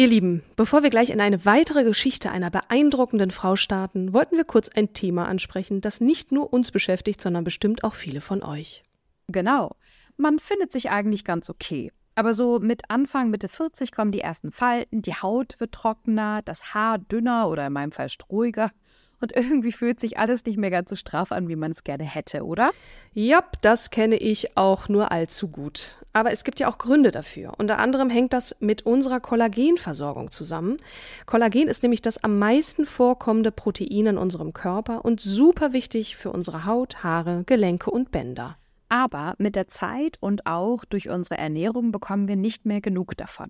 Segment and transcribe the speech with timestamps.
[0.00, 4.44] Ihr Lieben, bevor wir gleich in eine weitere Geschichte einer beeindruckenden Frau starten, wollten wir
[4.44, 8.84] kurz ein Thema ansprechen, das nicht nur uns beschäftigt, sondern bestimmt auch viele von euch.
[9.26, 9.74] Genau.
[10.16, 11.90] Man findet sich eigentlich ganz okay.
[12.14, 16.74] Aber so mit Anfang, Mitte 40 kommen die ersten Falten, die Haut wird trockener, das
[16.74, 18.70] Haar dünner oder in meinem Fall strohiger.
[19.20, 22.04] Und irgendwie fühlt sich alles nicht mehr ganz so straff an, wie man es gerne
[22.04, 22.70] hätte, oder?
[23.14, 25.96] Ja, das kenne ich auch nur allzu gut.
[26.12, 27.52] Aber es gibt ja auch Gründe dafür.
[27.58, 30.76] Unter anderem hängt das mit unserer Kollagenversorgung zusammen.
[31.26, 36.30] Kollagen ist nämlich das am meisten vorkommende Protein in unserem Körper und super wichtig für
[36.30, 38.56] unsere Haut, Haare, Gelenke und Bänder.
[38.88, 43.48] Aber mit der Zeit und auch durch unsere Ernährung bekommen wir nicht mehr genug davon.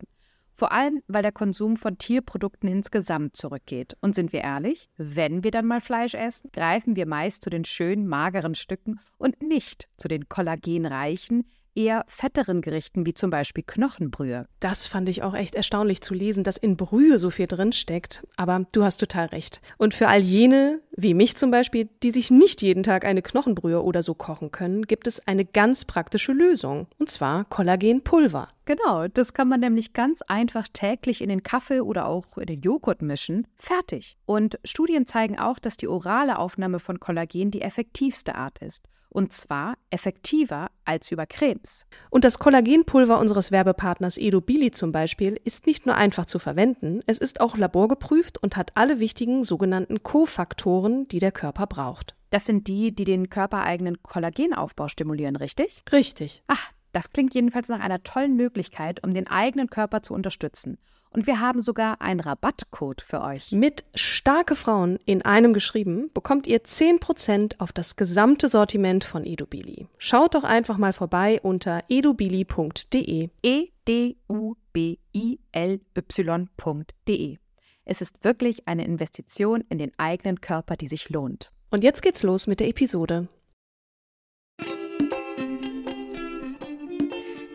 [0.58, 3.96] Vor allem, weil der Konsum von Tierprodukten insgesamt zurückgeht.
[4.00, 7.64] Und sind wir ehrlich, wenn wir dann mal Fleisch essen, greifen wir meist zu den
[7.64, 14.46] schönen, mageren Stücken und nicht zu den kollagenreichen, eher fetteren Gerichten wie zum Beispiel Knochenbrühe.
[14.58, 18.26] Das fand ich auch echt erstaunlich zu lesen, dass in Brühe so viel drin steckt.
[18.36, 19.62] Aber du hast total recht.
[19.78, 23.82] Und für all jene, wie mich zum Beispiel, die sich nicht jeden Tag eine Knochenbrühe
[23.82, 26.88] oder so kochen können, gibt es eine ganz praktische Lösung.
[26.98, 28.48] Und zwar Kollagenpulver.
[28.64, 32.60] Genau, das kann man nämlich ganz einfach täglich in den Kaffee oder auch in den
[32.60, 33.46] Joghurt mischen.
[33.56, 34.18] Fertig.
[34.26, 38.84] Und Studien zeigen auch, dass die orale Aufnahme von Kollagen die effektivste Art ist.
[39.10, 41.86] Und zwar effektiver als über Cremes.
[42.10, 47.00] Und das Kollagenpulver unseres Werbepartners Edo Billy zum Beispiel ist nicht nur einfach zu verwenden,
[47.06, 52.14] es ist auch laborgeprüft und hat alle wichtigen sogenannten Kofaktoren, die der Körper braucht.
[52.30, 55.82] Das sind die, die den körpereigenen Kollagenaufbau stimulieren, richtig?
[55.90, 56.42] Richtig.
[56.46, 60.78] Ach, das klingt jedenfalls nach einer tollen Möglichkeit, um den eigenen Körper zu unterstützen.
[61.10, 63.52] Und wir haben sogar einen Rabattcode für euch.
[63.52, 69.86] Mit starke Frauen in einem geschrieben bekommt ihr 10% auf das gesamte Sortiment von Edubili.
[69.98, 73.28] Schaut doch einfach mal vorbei unter edubili.de.
[73.44, 77.38] E D U B I L Y.de.
[77.84, 81.52] Es ist wirklich eine Investition in den eigenen Körper, die sich lohnt.
[81.70, 83.28] Und jetzt geht's los mit der Episode.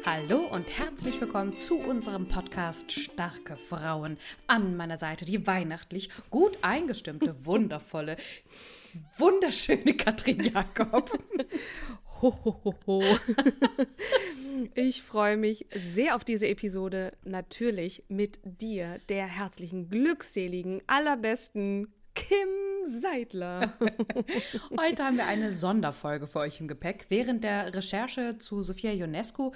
[0.06, 4.18] Hallo und herzlich willkommen zu unserem Podcast Starke Frauen.
[4.48, 8.18] An meiner Seite die weihnachtlich gut eingestimmte, wundervolle,
[9.18, 11.10] wunderschöne Katrin Jakob.
[12.22, 13.04] Ho, ho, ho, ho.
[14.76, 17.14] Ich freue mich sehr auf diese Episode.
[17.24, 22.48] Natürlich mit dir, der herzlichen, glückseligen, allerbesten Kim
[22.86, 23.74] Seidler.
[24.80, 27.06] Heute haben wir eine Sonderfolge für euch im Gepäck.
[27.10, 29.52] Während der Recherche zu Sophia Ionescu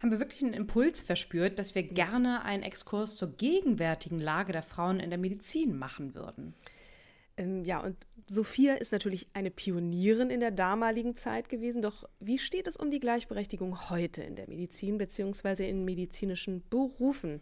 [0.00, 4.62] haben wir wirklich einen Impuls verspürt, dass wir gerne einen Exkurs zur gegenwärtigen Lage der
[4.62, 6.54] Frauen in der Medizin machen würden.
[7.36, 7.96] Ähm, ja, und
[8.26, 11.82] Sophia ist natürlich eine Pionierin in der damaligen Zeit gewesen.
[11.82, 15.68] Doch wie steht es um die Gleichberechtigung heute in der Medizin bzw.
[15.68, 17.40] in medizinischen Berufen?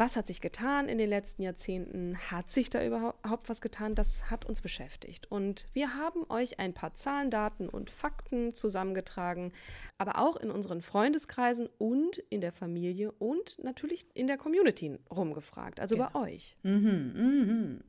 [0.00, 2.16] Was hat sich getan in den letzten Jahrzehnten?
[2.30, 3.94] Hat sich da überhaupt was getan?
[3.94, 5.30] Das hat uns beschäftigt.
[5.30, 9.52] Und wir haben euch ein paar Zahlen, Daten und Fakten zusammengetragen,
[9.98, 15.80] aber auch in unseren Freundeskreisen und in der Familie und natürlich in der Community rumgefragt,
[15.80, 16.08] also genau.
[16.14, 16.56] bei euch.
[16.62, 17.80] Mhm, mhm.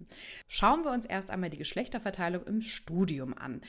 [0.50, 3.62] Schauen wir uns erst einmal die Geschlechterverteilung im Studium an.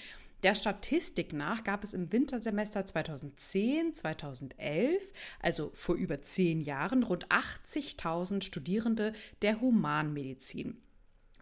[0.43, 7.29] Der Statistik nach gab es im Wintersemester 2010, 2011, also vor über zehn Jahren, rund
[7.29, 10.83] 80.000 Studierende der Humanmedizin.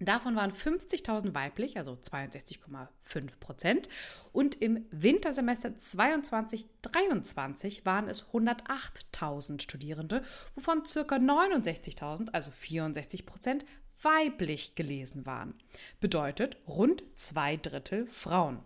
[0.03, 3.87] Davon waren 50.000 weiblich, also 62,5 Prozent.
[4.33, 10.23] Und im Wintersemester 22-23 waren es 108.000 Studierende,
[10.55, 11.17] wovon ca.
[11.17, 13.67] 69.000, also 64 Prozent,
[14.03, 15.53] weiblich gelesen waren.
[16.01, 18.61] Bedeutet rund zwei Drittel Frauen.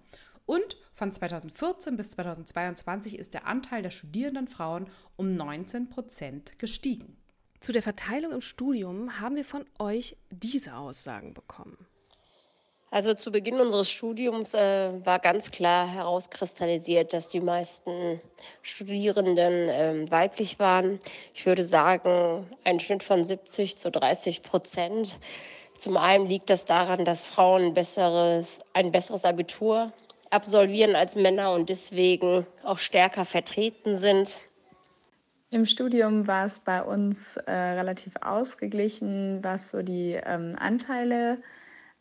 [0.46, 7.16] Und von 2014 bis 2022 ist der Anteil der studierenden Frauen um 19 Prozent gestiegen.
[7.60, 11.86] Zu der Verteilung im Studium haben wir von euch diese Aussagen bekommen.
[12.90, 18.20] Also zu Beginn unseres Studiums äh, war ganz klar herauskristallisiert, dass die meisten
[18.62, 21.00] Studierenden äh, weiblich waren.
[21.32, 25.18] Ich würde sagen, ein Schnitt von 70 zu 30 Prozent.
[25.76, 29.92] Zum einen liegt das daran, dass Frauen ein besseres, ein besseres Abitur
[30.30, 34.42] absolvieren als Männer und deswegen auch stärker vertreten sind.
[35.50, 41.38] Im Studium war es bei uns äh, relativ ausgeglichen, was so die ähm, Anteile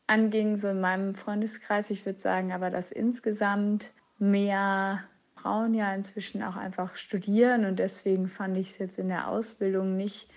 [0.07, 1.91] anging, so in meinem Freundeskreis.
[1.91, 5.03] Ich würde sagen aber, dass insgesamt mehr
[5.35, 9.95] Frauen ja inzwischen auch einfach studieren und deswegen fand ich es jetzt in der Ausbildung
[9.95, 10.29] nicht,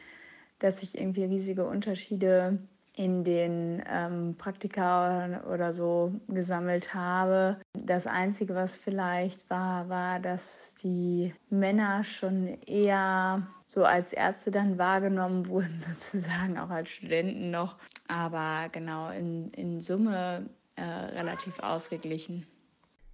[0.59, 2.59] dass ich irgendwie riesige Unterschiede
[2.97, 7.59] in den ähm, Praktika oder so gesammelt habe.
[7.75, 14.79] Das Einzige, was vielleicht war, war, dass die Männer schon eher so als Ärzte dann
[14.79, 17.77] wahrgenommen wurden, sozusagen auch als Studenten noch.
[18.09, 22.47] Aber genau in, in Summe äh, relativ ausgeglichen.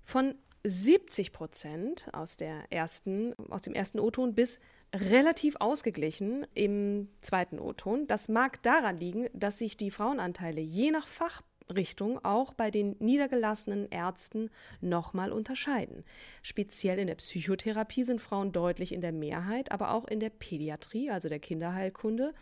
[0.05, 4.61] Von 70 Prozent aus, der ersten, aus dem ersten O-Ton bis
[4.95, 8.07] relativ ausgeglichen im zweiten O-Ton.
[8.07, 13.89] Das mag daran liegen, dass sich die Frauenanteile je nach Fachrichtung auch bei den niedergelassenen
[13.91, 14.51] Ärzten
[14.81, 16.05] nochmal unterscheiden.
[16.43, 21.11] Speziell in der Psychotherapie sind Frauen deutlich in der Mehrheit, aber auch in der Pädiatrie,
[21.11, 22.35] also der Kinderheilkunde,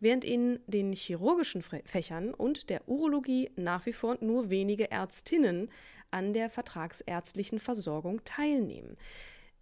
[0.00, 5.68] während in den chirurgischen Fächern und der Urologie nach wie vor nur wenige Ärztinnen
[6.10, 8.96] an der vertragsärztlichen Versorgung teilnehmen.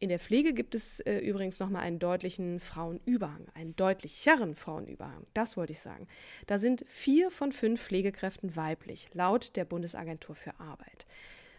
[0.00, 5.26] In der Pflege gibt es äh, übrigens nochmal einen deutlichen Frauenüberhang, einen deutlicheren Frauenüberhang.
[5.34, 6.06] Das wollte ich sagen.
[6.46, 11.06] Da sind vier von fünf Pflegekräften weiblich, laut der Bundesagentur für Arbeit.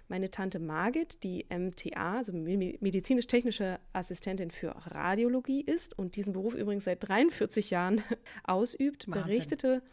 [0.07, 6.85] Meine Tante Margit, die MTA, also medizinisch-technische Assistentin für Radiologie ist und diesen Beruf übrigens
[6.85, 8.01] seit 43 Jahren
[8.43, 9.23] ausübt, Wahnsinn.
[9.23, 9.83] berichtete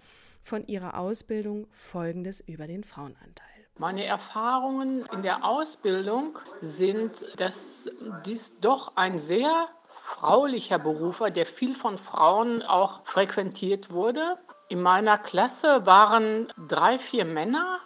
[0.42, 3.55] von ihrer Ausbildung Folgendes über den Frauenanteil.
[3.78, 7.90] Meine Erfahrungen in der Ausbildung sind, dass
[8.24, 9.68] dies doch ein sehr
[10.02, 14.38] fraulicher Beruf war, der viel von Frauen auch frequentiert wurde.
[14.68, 17.80] In meiner Klasse waren drei, vier Männer,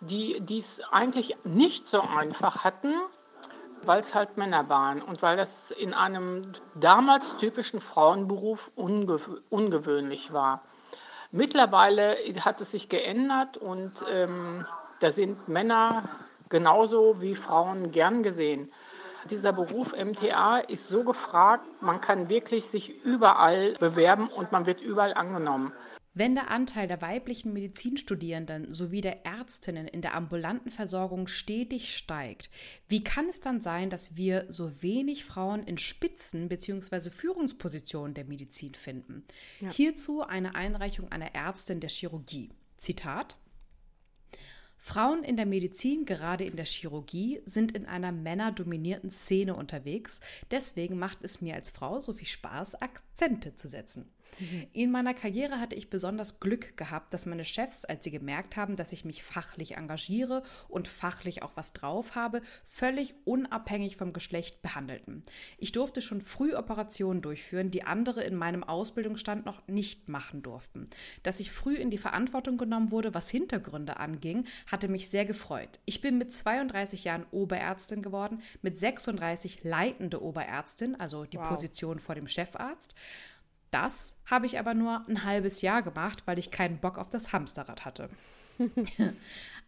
[0.00, 2.94] die dies eigentlich nicht so einfach hatten,
[3.82, 6.40] weil es halt Männer waren und weil das in einem
[6.76, 9.18] damals typischen Frauenberuf unge
[9.50, 10.62] ungewöhnlich war.
[11.30, 14.64] Mittlerweile hat es sich geändert und ähm,
[15.00, 16.08] da sind Männer
[16.48, 18.68] genauso wie Frauen gern gesehen.
[19.30, 24.80] Dieser Beruf MTA ist so gefragt, man kann wirklich sich überall bewerben und man wird
[24.80, 25.72] überall angenommen.
[26.18, 32.48] Wenn der Anteil der weiblichen Medizinstudierenden sowie der Ärztinnen in der ambulanten Versorgung stetig steigt,
[32.88, 37.10] wie kann es dann sein, dass wir so wenig Frauen in Spitzen- bzw.
[37.10, 39.24] Führungspositionen der Medizin finden?
[39.60, 39.70] Ja.
[39.70, 42.50] Hierzu eine Einreichung einer Ärztin der Chirurgie.
[42.78, 43.36] Zitat
[44.78, 50.20] Frauen in der Medizin, gerade in der Chirurgie, sind in einer männerdominierten Szene unterwegs.
[50.50, 54.10] Deswegen macht es mir als Frau so viel Spaß, Akzente zu setzen.
[54.38, 54.66] Mhm.
[54.72, 58.76] In meiner Karriere hatte ich besonders Glück gehabt, dass meine Chefs, als sie gemerkt haben,
[58.76, 64.62] dass ich mich fachlich engagiere und fachlich auch was drauf habe, völlig unabhängig vom Geschlecht
[64.62, 65.22] behandelten.
[65.58, 70.88] Ich durfte schon früh Operationen durchführen, die andere in meinem Ausbildungsstand noch nicht machen durften.
[71.22, 75.80] Dass ich früh in die Verantwortung genommen wurde, was Hintergründe anging, hatte mich sehr gefreut.
[75.84, 81.48] Ich bin mit 32 Jahren Oberärztin geworden, mit 36 leitende Oberärztin, also die wow.
[81.48, 82.94] Position vor dem Chefarzt.
[83.82, 87.34] Das habe ich aber nur ein halbes Jahr gemacht, weil ich keinen Bock auf das
[87.34, 88.08] Hamsterrad hatte.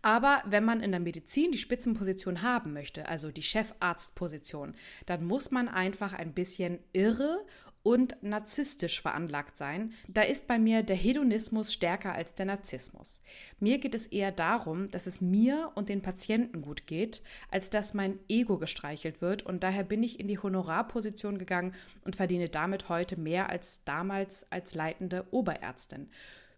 [0.02, 4.74] aber wenn man in der Medizin die Spitzenposition haben möchte, also die Chefarztposition,
[5.04, 7.44] dann muss man einfach ein bisschen irre
[7.82, 13.22] und narzisstisch veranlagt sein, da ist bei mir der Hedonismus stärker als der Narzissmus.
[13.60, 17.94] Mir geht es eher darum, dass es mir und den Patienten gut geht, als dass
[17.94, 22.88] mein Ego gestreichelt wird und daher bin ich in die Honorarposition gegangen und verdiene damit
[22.88, 26.08] heute mehr als damals als leitende Oberärztin.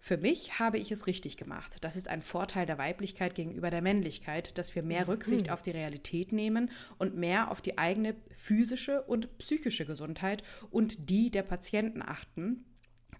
[0.00, 1.76] Für mich habe ich es richtig gemacht.
[1.82, 5.52] Das ist ein Vorteil der Weiblichkeit gegenüber der Männlichkeit, dass wir mehr Rücksicht mhm.
[5.52, 11.30] auf die Realität nehmen und mehr auf die eigene physische und psychische Gesundheit und die
[11.30, 12.64] der Patienten achten,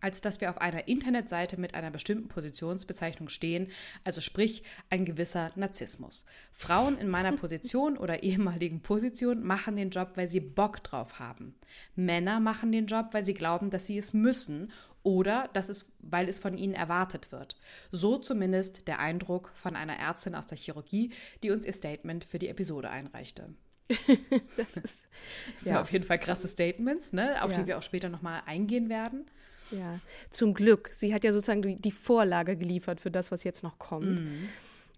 [0.00, 3.68] als dass wir auf einer Internetseite mit einer bestimmten Positionsbezeichnung stehen,
[4.04, 6.24] also sprich ein gewisser Narzissmus.
[6.52, 11.54] Frauen in meiner Position oder ehemaligen Position machen den Job, weil sie Bock drauf haben.
[11.94, 16.28] Männer machen den Job, weil sie glauben, dass sie es müssen oder dass es, weil
[16.28, 17.56] es von ihnen erwartet wird.
[17.90, 22.38] So zumindest der Eindruck von einer Ärztin aus der Chirurgie, die uns ihr Statement für
[22.38, 23.54] die Episode einreichte.
[24.56, 25.02] das ist,
[25.58, 25.80] das ja.
[25.80, 27.58] auf jeden Fall krasse Statements, ne, auf ja.
[27.58, 29.26] die wir auch später nochmal eingehen werden.
[29.70, 30.90] Ja, zum Glück.
[30.92, 34.20] Sie hat ja sozusagen die, Vorlage geliefert für das, was jetzt noch kommt.
[34.20, 34.48] Mhm.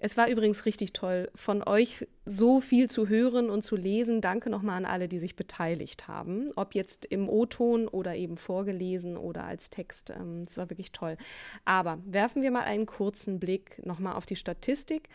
[0.05, 4.21] Es war übrigens richtig toll, von euch so viel zu hören und zu lesen.
[4.21, 9.17] Danke nochmal an alle, die sich beteiligt haben, ob jetzt im O-Ton oder eben vorgelesen
[9.17, 10.11] oder als Text.
[10.11, 11.17] Ähm, es war wirklich toll.
[11.65, 15.09] Aber werfen wir mal einen kurzen Blick nochmal auf die Statistik.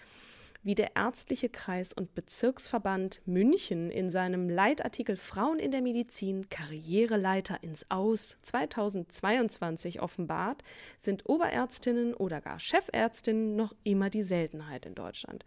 [0.68, 7.64] Wie der Ärztliche Kreis und Bezirksverband München in seinem Leitartikel Frauen in der Medizin Karriereleiter
[7.64, 10.66] ins Aus 2022 offenbart,
[10.98, 15.46] sind Oberärztinnen oder gar Chefärztinnen noch immer die Seltenheit in Deutschland.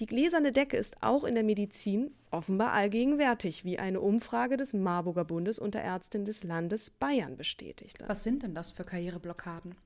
[0.00, 5.24] Die gläserne Decke ist auch in der Medizin offenbar allgegenwärtig, wie eine Umfrage des Marburger
[5.24, 7.96] Bundes unter Ärztinnen des Landes Bayern bestätigt.
[8.06, 9.76] Was sind denn das für Karriereblockaden?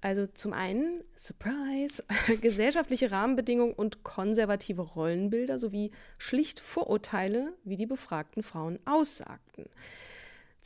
[0.00, 2.04] Also zum einen, Surprise,
[2.40, 9.66] gesellschaftliche Rahmenbedingungen und konservative Rollenbilder sowie schlicht Vorurteile, wie die befragten Frauen aussagten.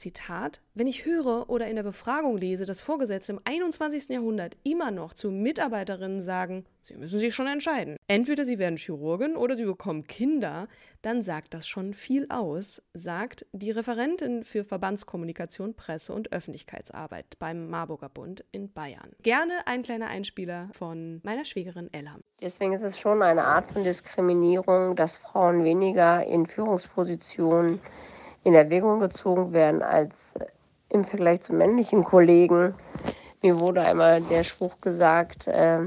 [0.03, 4.09] Zitat, wenn ich höre oder in der Befragung lese, dass Vorgesetzte im 21.
[4.09, 7.97] Jahrhundert immer noch zu Mitarbeiterinnen sagen, sie müssen sich schon entscheiden.
[8.09, 10.67] Entweder sie werden Chirurgin oder sie bekommen Kinder,
[11.03, 17.71] dann sagt das schon viel aus, sagt die Referentin für Verbandskommunikation, Presse und Öffentlichkeitsarbeit beim
[17.71, 19.13] Marburger Bund in Bayern.
[19.23, 22.19] Gerne ein kleiner Einspieler von meiner Schwägerin Ella.
[22.41, 27.81] Deswegen ist es schon eine Art von Diskriminierung, dass Frauen weniger in Führungspositionen
[28.45, 30.47] in Erwägung gezogen werden als äh,
[30.89, 32.75] im Vergleich zu männlichen Kollegen.
[33.43, 35.81] Mir wurde einmal der Spruch gesagt, äh,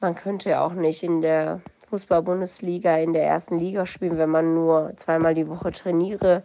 [0.00, 1.60] man könnte ja auch nicht in der
[1.90, 6.44] Fußball-Bundesliga in der ersten Liga spielen, wenn man nur zweimal die Woche trainiere.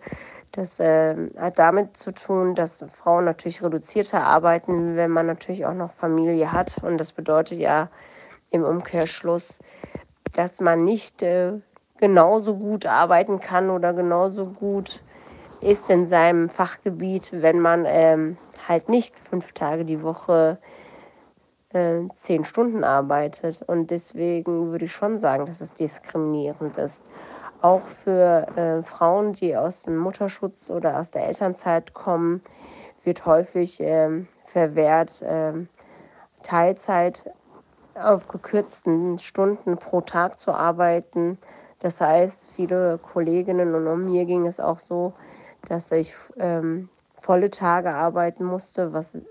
[0.51, 5.73] Das äh, hat damit zu tun, dass Frauen natürlich reduzierter arbeiten, wenn man natürlich auch
[5.73, 6.81] noch Familie hat.
[6.81, 7.89] Und das bedeutet ja
[8.49, 9.59] im Umkehrschluss,
[10.33, 11.53] dass man nicht äh,
[11.97, 15.03] genauso gut arbeiten kann oder genauso gut
[15.61, 20.57] ist in seinem Fachgebiet, wenn man ähm, halt nicht fünf Tage die Woche
[21.73, 23.61] äh, zehn Stunden arbeitet.
[23.67, 27.03] Und deswegen würde ich schon sagen, dass es diskriminierend ist.
[27.61, 32.41] Auch für äh, Frauen, die aus dem Mutterschutz oder aus der Elternzeit kommen,
[33.03, 35.67] wird häufig äh, verwehrt, ähm,
[36.43, 37.31] Teilzeit
[37.95, 41.37] auf gekürzten Stunden pro Tag zu arbeiten.
[41.79, 45.13] Das heißt, viele Kolleginnen und um mir ging es auch so,
[45.65, 49.21] dass ich ähm, volle Tage arbeiten musste, was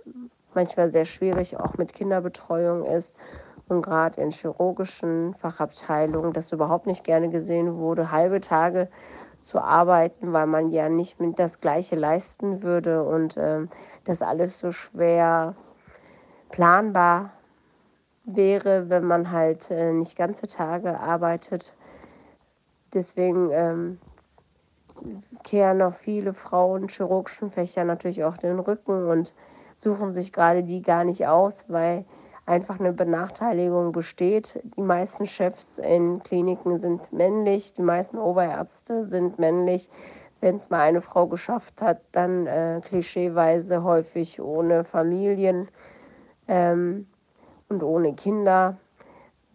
[0.55, 3.14] manchmal sehr schwierig auch mit Kinderbetreuung ist.
[3.69, 8.88] Und gerade in chirurgischen Fachabteilungen, das überhaupt nicht gerne gesehen wurde, halbe Tage
[9.43, 13.71] zu arbeiten, weil man ja nicht mit das Gleiche leisten würde und ähm,
[14.05, 15.55] das alles so schwer
[16.50, 17.33] planbar
[18.25, 21.76] wäre, wenn man halt äh, nicht ganze Tage arbeitet.
[22.93, 23.99] Deswegen ähm,
[25.43, 29.35] kehren noch viele Frauen chirurgischen Fächern natürlich auch den Rücken und
[29.77, 32.05] suchen sich gerade die gar nicht aus, weil
[32.47, 34.61] einfach eine Benachteiligung besteht.
[34.77, 39.89] Die meisten Chefs in Kliniken sind männlich, die meisten Oberärzte sind männlich.
[40.41, 45.69] Wenn es mal eine Frau geschafft hat, dann äh, klischeeweise häufig ohne Familien
[46.49, 47.07] ähm,
[47.69, 48.77] und ohne Kinder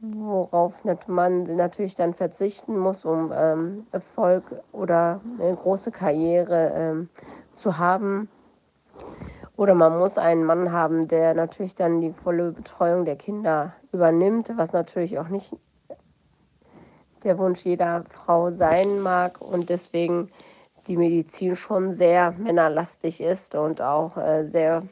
[0.01, 0.73] worauf
[1.07, 7.09] man natürlich dann verzichten muss, um ähm, Erfolg oder eine große Karriere ähm,
[7.53, 8.29] zu haben.
[9.57, 14.51] Oder man muss einen Mann haben, der natürlich dann die volle Betreuung der Kinder übernimmt,
[14.55, 15.53] was natürlich auch nicht
[17.25, 20.29] der Wunsch jeder Frau sein mag und deswegen
[20.87, 24.83] die Medizin schon sehr männerlastig ist und auch äh, sehr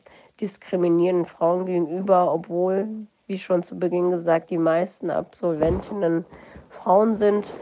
[0.41, 6.25] diskriminierend Frauen gegenüber, obwohl wie schon zu Beginn gesagt, die meisten Absolventinnen
[6.69, 7.53] Frauen sind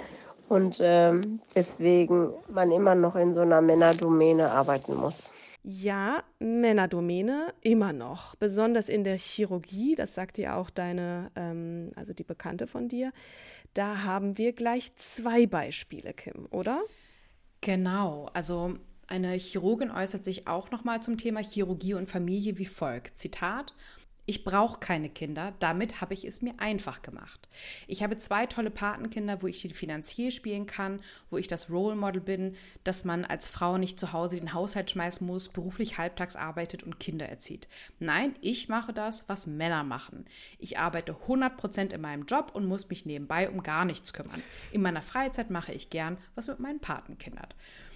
[0.47, 5.33] und ähm, deswegen man immer noch in so einer Männerdomäne arbeiten muss.
[5.63, 12.13] Ja, Männerdomäne immer noch, besonders in der Chirurgie, das sagt ja auch deine, ähm, also
[12.13, 13.11] die Bekannte von dir.
[13.73, 16.83] Da haben wir gleich zwei Beispiele, Kim, oder?
[17.61, 18.75] Genau, also
[19.07, 23.17] eine Chirurgin äußert sich auch nochmal zum Thema Chirurgie und Familie wie folgt.
[23.17, 23.73] Zitat.
[24.27, 27.47] Ich brauche keine Kinder, damit habe ich es mir einfach gemacht.
[27.87, 31.95] Ich habe zwei tolle Patenkinder, wo ich den Finanzier spielen kann, wo ich das Role
[31.95, 36.35] Model bin, dass man als Frau nicht zu Hause den Haushalt schmeißen muss, beruflich halbtags
[36.35, 37.67] arbeitet und Kinder erzieht.
[37.99, 40.25] Nein, ich mache das, was Männer machen.
[40.57, 44.41] Ich arbeite 100% in meinem Job und muss mich nebenbei um gar nichts kümmern.
[44.71, 47.49] In meiner Freizeit mache ich gern was mit meinen Patenkindern.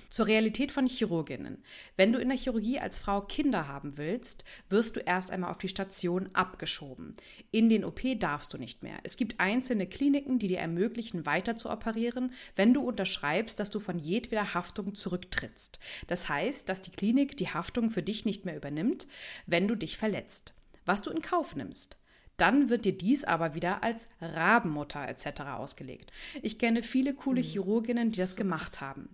[0.09, 1.63] Zur Realität von Chirurginnen.
[1.95, 5.59] Wenn du in der Chirurgie als Frau Kinder haben willst, wirst du erst einmal auf
[5.59, 7.15] die Station abgeschoben.
[7.51, 8.97] In den OP darfst du nicht mehr.
[9.03, 13.79] Es gibt einzelne Kliniken, die dir ermöglichen, weiter zu operieren, wenn du unterschreibst, dass du
[13.79, 15.79] von jedweder Haftung zurücktrittst.
[16.07, 19.07] Das heißt, dass die Klinik die Haftung für dich nicht mehr übernimmt,
[19.45, 20.53] wenn du dich verletzt.
[20.85, 21.99] Was du in Kauf nimmst
[22.39, 25.41] dann wird dir dies aber wieder als Rabenmutter etc.
[25.57, 26.11] ausgelegt.
[26.41, 27.45] Ich kenne viele coole mhm.
[27.45, 29.09] Chirurginnen, die das gemacht haben.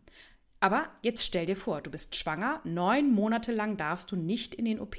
[0.65, 4.65] Aber jetzt stell dir vor, du bist schwanger, neun Monate lang darfst du nicht in
[4.65, 4.95] den OP.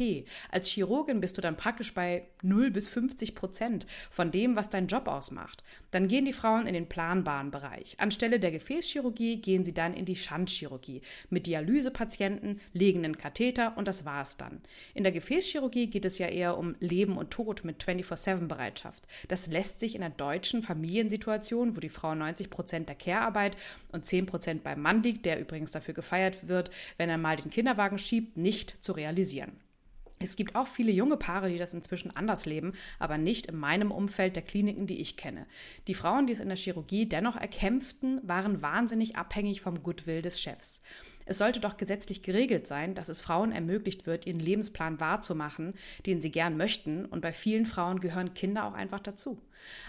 [0.48, 4.86] Als Chirurgin bist du dann praktisch bei 0 bis 50 Prozent von dem, was dein
[4.86, 5.64] Job ausmacht.
[5.96, 7.98] Dann gehen die Frauen in den planbaren Bereich.
[7.98, 11.00] Anstelle der Gefäßchirurgie gehen sie dann in die Schandchirurgie
[11.30, 14.60] mit Dialysepatienten, legenden Katheter und das war's dann.
[14.92, 19.04] In der Gefäßchirurgie geht es ja eher um Leben und Tod mit 24-7-Bereitschaft.
[19.28, 23.56] Das lässt sich in der deutschen Familiensituation, wo die Frau 90 Prozent der Care-Arbeit
[23.90, 27.50] und 10 Prozent beim Mann liegt, der übrigens dafür gefeiert wird, wenn er mal den
[27.50, 29.52] Kinderwagen schiebt, nicht zu realisieren.
[30.18, 33.90] Es gibt auch viele junge Paare, die das inzwischen anders leben, aber nicht in meinem
[33.90, 35.46] Umfeld der Kliniken, die ich kenne.
[35.88, 40.40] Die Frauen, die es in der Chirurgie dennoch erkämpften, waren wahnsinnig abhängig vom Goodwill des
[40.40, 40.80] Chefs.
[41.26, 45.74] Es sollte doch gesetzlich geregelt sein, dass es Frauen ermöglicht wird, ihren Lebensplan wahrzumachen,
[46.06, 49.42] den sie gern möchten, und bei vielen Frauen gehören Kinder auch einfach dazu.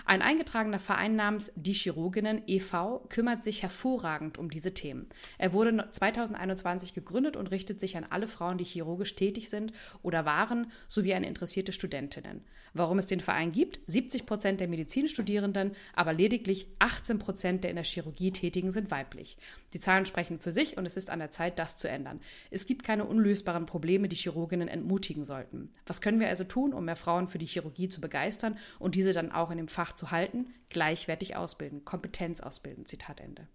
[0.06, 3.06] Ein eingetragener Verein namens Die Chirurginnen e.V.
[3.10, 5.08] kümmert sich hervorragend um diese Themen.
[5.38, 10.26] Er wurde 2021 gegründet und richtet sich an alle Frauen, die chirurgisch tätig sind oder
[10.26, 12.44] waren, sowie an interessierte Studentinnen.
[12.74, 13.80] Warum es den Verein gibt?
[13.88, 19.38] 70 Prozent der Medizinstudierenden, aber lediglich 18 Prozent der in der Chirurgie Tätigen sind weiblich.
[19.74, 22.22] Die Zahlen sprechen für sich und es ist an der Zeit, das zu ändern.
[22.52, 25.72] Es gibt keine unlösbaren Probleme, die Chirurginnen entmutigen sollten.
[25.86, 29.14] Was können wir also tun, um mehr Frauen für die Chirurgie zu begeistern und diese
[29.14, 30.54] dann auch in dem Fach zu halten?
[30.70, 32.86] Gleichwertig ausbilden, Kompetenz ausbilden.
[32.86, 33.48] Zitat Ende.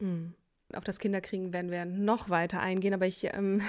[0.00, 0.34] Mhm
[0.76, 3.62] auf das Kinderkriegen werden wir noch weiter eingehen, aber ich, ähm,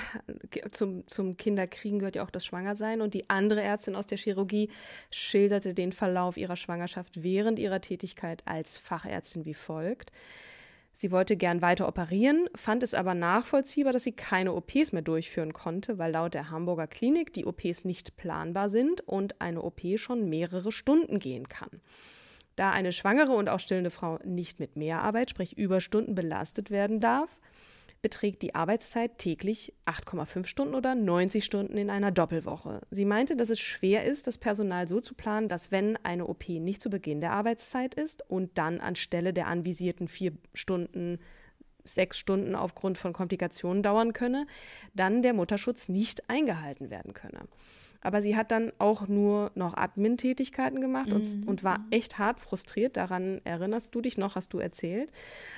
[0.71, 3.01] zum, zum Kinderkriegen gehört ja auch das Schwangersein.
[3.01, 4.69] Und die andere Ärztin aus der Chirurgie
[5.11, 10.11] schilderte den Verlauf ihrer Schwangerschaft während ihrer Tätigkeit als Fachärztin wie folgt.
[10.97, 15.51] Sie wollte gern weiter operieren, fand es aber nachvollziehbar, dass sie keine OPs mehr durchführen
[15.51, 20.29] konnte, weil laut der Hamburger Klinik die OPs nicht planbar sind und eine OP schon
[20.29, 21.81] mehrere Stunden gehen kann.
[22.55, 27.41] Da eine schwangere und auch stillende Frau nicht mit Mehrarbeit, sprich Überstunden belastet werden darf,
[28.05, 32.81] beträgt die Arbeitszeit täglich 8,5 Stunden oder 90 Stunden in einer Doppelwoche.
[32.91, 36.47] Sie meinte, dass es schwer ist, das Personal so zu planen, dass wenn eine OP
[36.47, 41.17] nicht zu Beginn der Arbeitszeit ist und dann anstelle der anvisierten vier Stunden
[41.83, 44.45] sechs Stunden aufgrund von Komplikationen dauern könne,
[44.93, 47.47] dann der Mutterschutz nicht eingehalten werden könne.
[48.05, 51.15] Aber sie hat dann auch nur noch Admin-Tätigkeiten gemacht mhm.
[51.15, 52.97] und, und war echt hart frustriert.
[52.97, 55.11] Daran erinnerst du dich noch, hast du erzählt.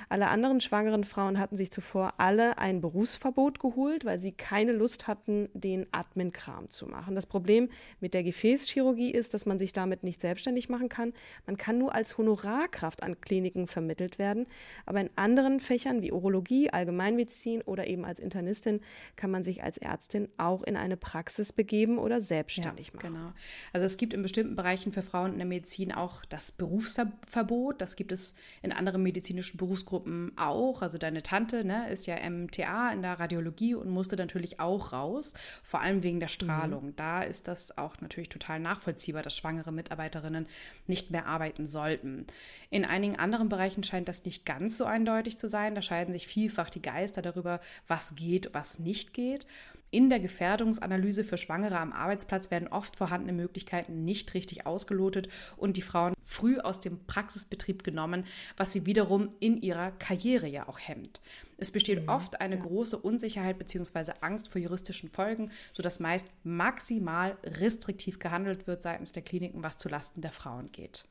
[0.08, 5.06] Alle anderen schwangeren Frauen hatten sich zuvor alle ein Berufsverbot geholt, weil sie keine Lust
[5.06, 7.14] hatten, den Admin-Kram zu machen.
[7.14, 7.68] Das Problem
[8.00, 11.12] mit der Gefäßchirurgie ist, dass man sich damit nicht selbstständig machen kann.
[11.46, 14.46] Man kann nur als Honorarkraft an Kliniken vermittelt werden.
[14.86, 18.80] Aber in anderen Fächern wie Urologie, Allgemeinmedizin oder eben als Internistin
[19.16, 23.14] kann man sich als Ärztin auch in eine Praxis begeben oder selbst selbstständig ja, machen.
[23.14, 23.32] Genau.
[23.72, 27.80] Also es gibt in bestimmten Bereichen für Frauen in der Medizin auch das Berufsverbot.
[27.80, 30.82] Das gibt es in anderen medizinischen Berufsgruppen auch.
[30.82, 35.34] Also deine Tante ne, ist ja MTA in der Radiologie und musste natürlich auch raus,
[35.62, 36.86] vor allem wegen der Strahlung.
[36.86, 36.96] Mhm.
[36.96, 40.46] Da ist das auch natürlich total nachvollziehbar, dass schwangere Mitarbeiterinnen
[40.86, 42.26] nicht mehr arbeiten sollten.
[42.70, 45.74] In einigen anderen Bereichen scheint das nicht ganz so eindeutig zu sein.
[45.74, 49.46] Da scheiden sich vielfach die Geister darüber, was geht, was nicht geht.
[49.90, 55.78] In der Gefährdungsanalyse für Schwangere am Arbeitsplatz werden oft vorhandene Möglichkeiten nicht richtig ausgelotet und
[55.78, 58.24] die Frauen früh aus dem Praxisbetrieb genommen,
[58.58, 61.22] was sie wiederum in ihrer Karriere ja auch hemmt.
[61.56, 62.62] Es besteht mhm, oft eine ja.
[62.62, 64.12] große Unsicherheit bzw.
[64.20, 70.20] Angst vor juristischen Folgen, sodass meist maximal restriktiv gehandelt wird seitens der Kliniken, was zulasten
[70.20, 71.06] der Frauen geht.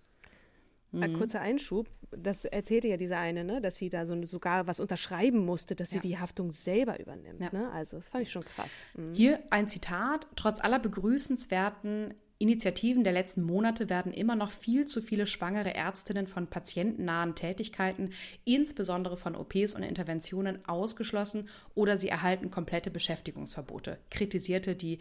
[0.94, 1.18] Ein mhm.
[1.18, 5.46] kurzer Einschub, das erzählte ja diese eine, ne, dass sie da so sogar was unterschreiben
[5.46, 7.42] musste, dass sie die Haftung selber übernimmt.
[7.42, 7.50] Ja.
[7.52, 7.70] Ne?
[7.72, 8.84] Also das fand ich schon krass.
[8.96, 9.14] Mhm.
[9.14, 15.02] Hier ein Zitat, trotz aller begrüßenswerten Initiativen der letzten Monate werden immer noch viel zu
[15.02, 18.12] viele schwangere Ärztinnen von patientennahen Tätigkeiten,
[18.46, 25.00] insbesondere von OPs und Interventionen, ausgeschlossen oder sie erhalten komplette Beschäftigungsverbote, kritisierte die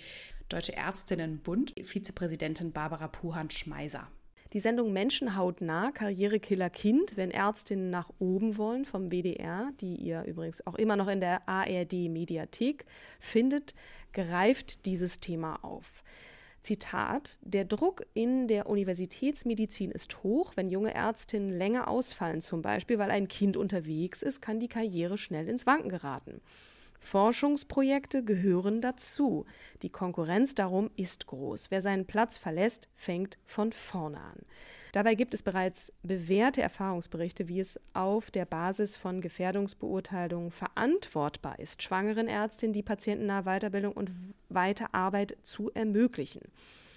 [0.49, 4.09] Deutsche Ärztinnenbund Vizepräsidentin Barbara Puhan-Schmeiser.
[4.53, 10.23] Die Sendung Menschenhaut nah, Karrierekiller Kind, wenn Ärztinnen nach oben wollen vom WDR, die ihr
[10.25, 12.87] übrigens auch immer noch in der ARD Mediathek
[13.19, 13.75] findet,
[14.13, 16.05] greift dieses Thema auf.
[16.63, 20.53] Zitat, der Druck in der Universitätsmedizin ist hoch.
[20.57, 25.19] Wenn junge Ärztinnen länger ausfallen, zum Beispiel weil ein Kind unterwegs ist, kann die Karriere
[25.19, 26.41] schnell ins Wanken geraten.
[26.99, 29.47] Forschungsprojekte gehören dazu.
[29.83, 31.71] Die Konkurrenz darum ist groß.
[31.71, 34.39] Wer seinen Platz verlässt, fängt von vorne an.
[34.93, 41.83] Dabei gibt es bereits bewährte Erfahrungsberichte, wie es auf der Basis von Gefährdungsbeurteilungen verantwortbar ist,
[41.83, 44.11] schwangeren Ärztinnen die patientennahe Weiterbildung und
[44.49, 46.41] Weiterarbeit zu ermöglichen.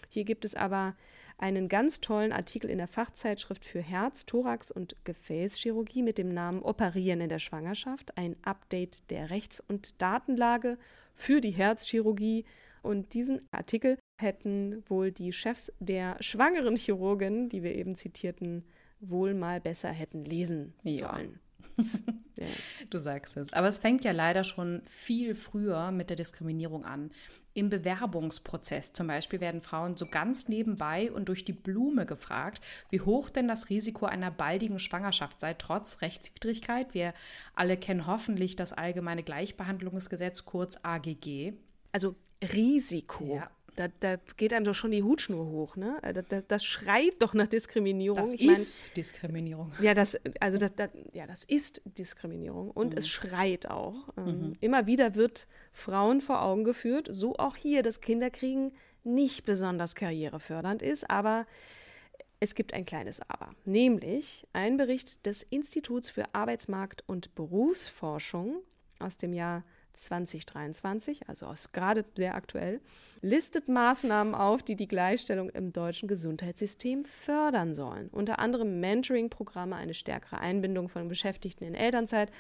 [0.10, 0.96] Hier gibt es aber
[1.40, 6.62] einen ganz tollen Artikel in der Fachzeitschrift für Herz, Thorax und Gefäßchirurgie mit dem Namen
[6.62, 10.78] Operieren in der Schwangerschaft, ein Update der Rechts- und Datenlage
[11.16, 12.46] für die Herzchirurgie.
[12.82, 18.66] Und diesen Artikel hätten wohl die Chefs der schwangeren Chirurgen, die wir eben zitierten,
[19.00, 21.10] wohl mal besser hätten lesen ja.
[21.10, 21.40] sollen.
[22.36, 22.46] ja.
[22.90, 23.54] Du sagst es.
[23.54, 27.12] Aber es fängt ja leider schon viel früher mit der Diskriminierung an.
[27.54, 33.02] Im Bewerbungsprozess zum Beispiel werden Frauen so ganz nebenbei und durch die Blume gefragt, wie
[33.02, 36.94] hoch denn das Risiko einer baldigen Schwangerschaft sei, trotz Rechtswidrigkeit.
[36.94, 37.14] Wir
[37.56, 41.54] alle kennen hoffentlich das Allgemeine Gleichbehandlungsgesetz, kurz AGG.
[41.92, 43.36] Also Risiko.
[43.36, 45.76] Ja da, da geht einem doch schon die Hutschnur hoch.
[45.78, 45.98] Ne?
[46.02, 48.18] Äh, das, das, das schreit doch nach Diskriminierung.
[48.18, 49.72] Das ich ist mein, Diskriminierung.
[49.82, 52.98] Ja, das, also das, das, ja, das ist Diskriminierung und mhm.
[52.98, 54.10] es schreit auch.
[54.18, 54.58] Ähm, mhm.
[54.60, 60.82] Immer wieder wird Frauen vor Augen geführt, so auch hier, dass Kinderkriegen nicht besonders karrierefördernd
[60.82, 61.48] ist, aber
[62.42, 68.62] es gibt ein kleines Aber, nämlich ein Bericht des Instituts für Arbeitsmarkt und Berufsforschung
[69.00, 72.80] aus dem Jahr 2023, also aus gerade sehr aktuell,
[73.22, 78.10] listet Maßnahmen auf, die die Gleichstellung im deutschen Gesundheitssystem fördern sollen.
[78.10, 82.32] Unter anderem Mentoring-Programme, eine stärkere Einbindung von Beschäftigten in Elternzeit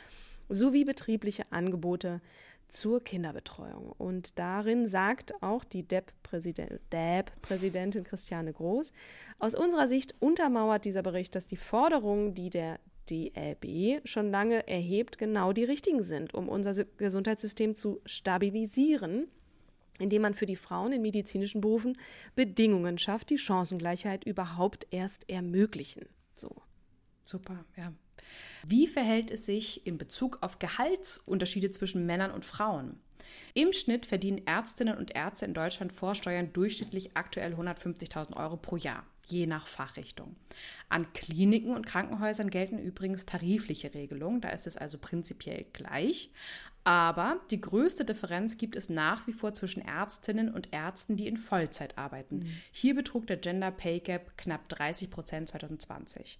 [0.50, 2.22] sowie betriebliche Angebote
[2.70, 3.92] zur Kinderbetreuung.
[3.98, 8.94] Und darin sagt auch die DEP-Präsidentin Christiane Groß,
[9.40, 12.80] aus unserer Sicht untermauert dieser Bericht, dass die Forderungen, die der
[13.10, 19.28] DLB schon lange erhebt, genau die richtigen sind, um unser Gesundheitssystem zu stabilisieren,
[20.00, 21.98] indem man für die Frauen in medizinischen Berufen
[22.36, 26.06] Bedingungen schafft, die Chancengleichheit überhaupt erst ermöglichen.
[26.34, 26.56] So.
[27.24, 27.94] Super, ja.
[28.66, 33.00] Wie verhält es sich in Bezug auf Gehaltsunterschiede zwischen Männern und Frauen?
[33.54, 38.78] Im Schnitt verdienen Ärztinnen und Ärzte in Deutschland vor Steuern durchschnittlich aktuell 150.000 Euro pro
[38.78, 40.36] Jahr je nach Fachrichtung.
[40.90, 46.32] An Kliniken und Krankenhäusern gelten übrigens tarifliche Regelungen, da ist es also prinzipiell gleich.
[46.84, 51.38] Aber die größte Differenz gibt es nach wie vor zwischen Ärztinnen und Ärzten, die in
[51.38, 52.40] Vollzeit arbeiten.
[52.40, 52.54] Mhm.
[52.72, 56.40] Hier betrug der Gender Pay Gap knapp 30 Prozent 2020.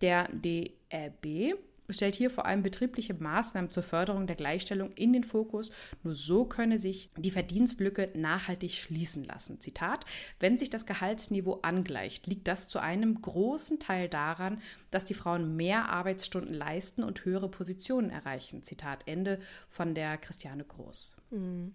[0.00, 1.54] Der DRB
[1.88, 5.70] stellt hier vor allem betriebliche Maßnahmen zur Förderung der Gleichstellung in den Fokus.
[6.02, 9.60] Nur so könne sich die Verdienstlücke nachhaltig schließen lassen.
[9.60, 10.04] Zitat:
[10.40, 15.56] Wenn sich das Gehaltsniveau angleicht, liegt das zu einem großen Teil daran, dass die Frauen
[15.56, 18.62] mehr Arbeitsstunden leisten und höhere Positionen erreichen.
[18.62, 21.16] Zitat Ende von der Christiane Groß.
[21.30, 21.74] Mhm.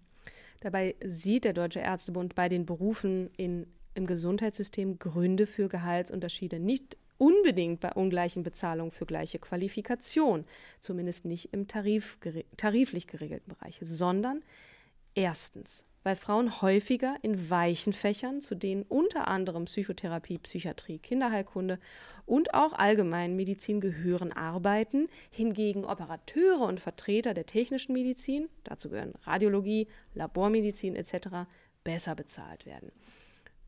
[0.60, 6.96] Dabei sieht der Deutsche Ärztebund bei den Berufen in, im Gesundheitssystem Gründe für Gehaltsunterschiede nicht
[7.22, 10.44] unbedingt bei ungleichen Bezahlungen für gleiche Qualifikation,
[10.80, 12.18] zumindest nicht im Tarif,
[12.56, 14.42] tariflich geregelten Bereich, sondern
[15.14, 21.78] erstens, weil Frauen häufiger in weichen Fächern, zu denen unter anderem Psychotherapie, Psychiatrie, Kinderheilkunde
[22.26, 29.86] und auch Allgemeinmedizin gehören, arbeiten, hingegen Operateure und Vertreter der technischen Medizin, dazu gehören Radiologie,
[30.14, 31.46] Labormedizin etc.,
[31.84, 32.90] besser bezahlt werden.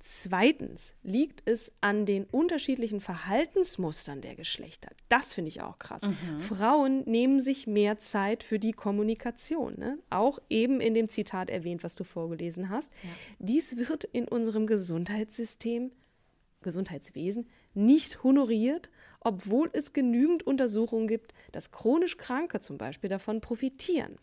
[0.06, 4.90] Zweitens liegt es an den unterschiedlichen Verhaltensmustern der Geschlechter.
[5.08, 6.02] Das finde ich auch krass.
[6.02, 6.40] Mhm.
[6.40, 9.78] Frauen nehmen sich mehr Zeit für die Kommunikation.
[9.78, 9.98] Ne?
[10.10, 12.92] Auch eben in dem Zitat erwähnt, was du vorgelesen hast.
[13.02, 13.08] Ja.
[13.38, 15.90] Dies wird in unserem Gesundheitssystem,
[16.60, 18.90] Gesundheitswesen nicht honoriert,
[19.20, 24.18] obwohl es genügend Untersuchungen gibt, dass chronisch Kranke zum Beispiel davon profitieren.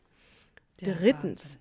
[0.82, 1.58] Der Drittens.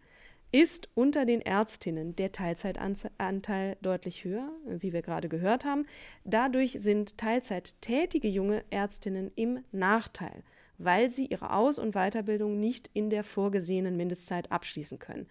[0.53, 5.87] Ist unter den Ärztinnen der Teilzeitanteil deutlich höher, wie wir gerade gehört haben.
[6.25, 10.43] Dadurch sind Teilzeit tätige junge Ärztinnen im Nachteil,
[10.79, 15.29] weil sie ihre Aus- und Weiterbildung nicht in der vorgesehenen Mindestzeit abschließen können.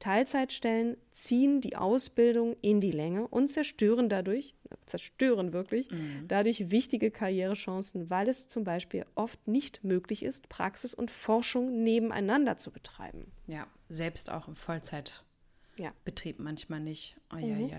[0.00, 4.54] Teilzeitstellen ziehen die Ausbildung in die Länge und zerstören dadurch,
[4.86, 6.26] zerstören wirklich, mhm.
[6.28, 12.58] dadurch wichtige Karrierechancen, weil es zum Beispiel oft nicht möglich ist, Praxis und Forschung nebeneinander
[12.58, 13.32] zu betreiben.
[13.48, 16.44] Ja, selbst auch im Vollzeitbetrieb ja.
[16.44, 17.16] manchmal nicht.
[17.32, 17.70] Mhm.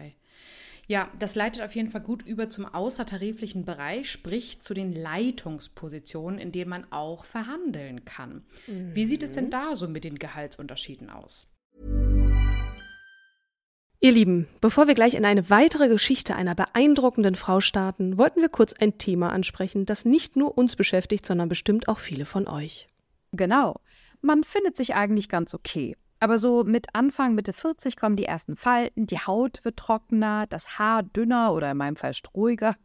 [0.87, 6.39] Ja, das leitet auf jeden Fall gut über zum außertariflichen Bereich, sprich zu den Leitungspositionen,
[6.39, 8.43] in denen man auch verhandeln kann.
[8.65, 8.95] Mhm.
[8.95, 9.51] Wie sieht es denn mhm.
[9.51, 11.47] da so mit den Gehaltsunterschieden aus?
[14.01, 18.49] Ihr Lieben, bevor wir gleich in eine weitere Geschichte einer beeindruckenden Frau starten, wollten wir
[18.49, 22.87] kurz ein Thema ansprechen, das nicht nur uns beschäftigt, sondern bestimmt auch viele von euch.
[23.33, 23.79] Genau.
[24.21, 25.95] Man findet sich eigentlich ganz okay.
[26.19, 30.77] Aber so mit Anfang, Mitte 40 kommen die ersten Falten, die Haut wird trockener, das
[30.77, 32.75] Haar dünner oder in meinem Fall strohiger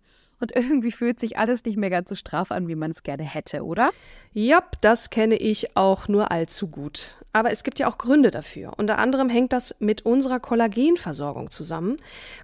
[0.40, 3.22] und irgendwie fühlt sich alles nicht mehr ganz so straff an, wie man es gerne
[3.22, 3.90] hätte, oder?
[4.32, 7.16] Jap, das kenne ich auch nur allzu gut.
[7.32, 8.74] Aber es gibt ja auch Gründe dafür.
[8.76, 11.96] Unter anderem hängt das mit unserer Kollagenversorgung zusammen.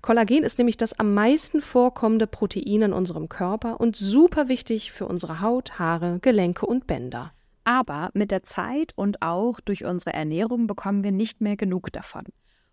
[0.02, 5.06] Kollagen ist nämlich das am meisten vorkommende Protein in unserem Körper und super wichtig für
[5.06, 7.32] unsere Haut, Haare, Gelenke und Bänder.
[7.64, 12.24] Aber mit der Zeit und auch durch unsere Ernährung bekommen wir nicht mehr genug davon.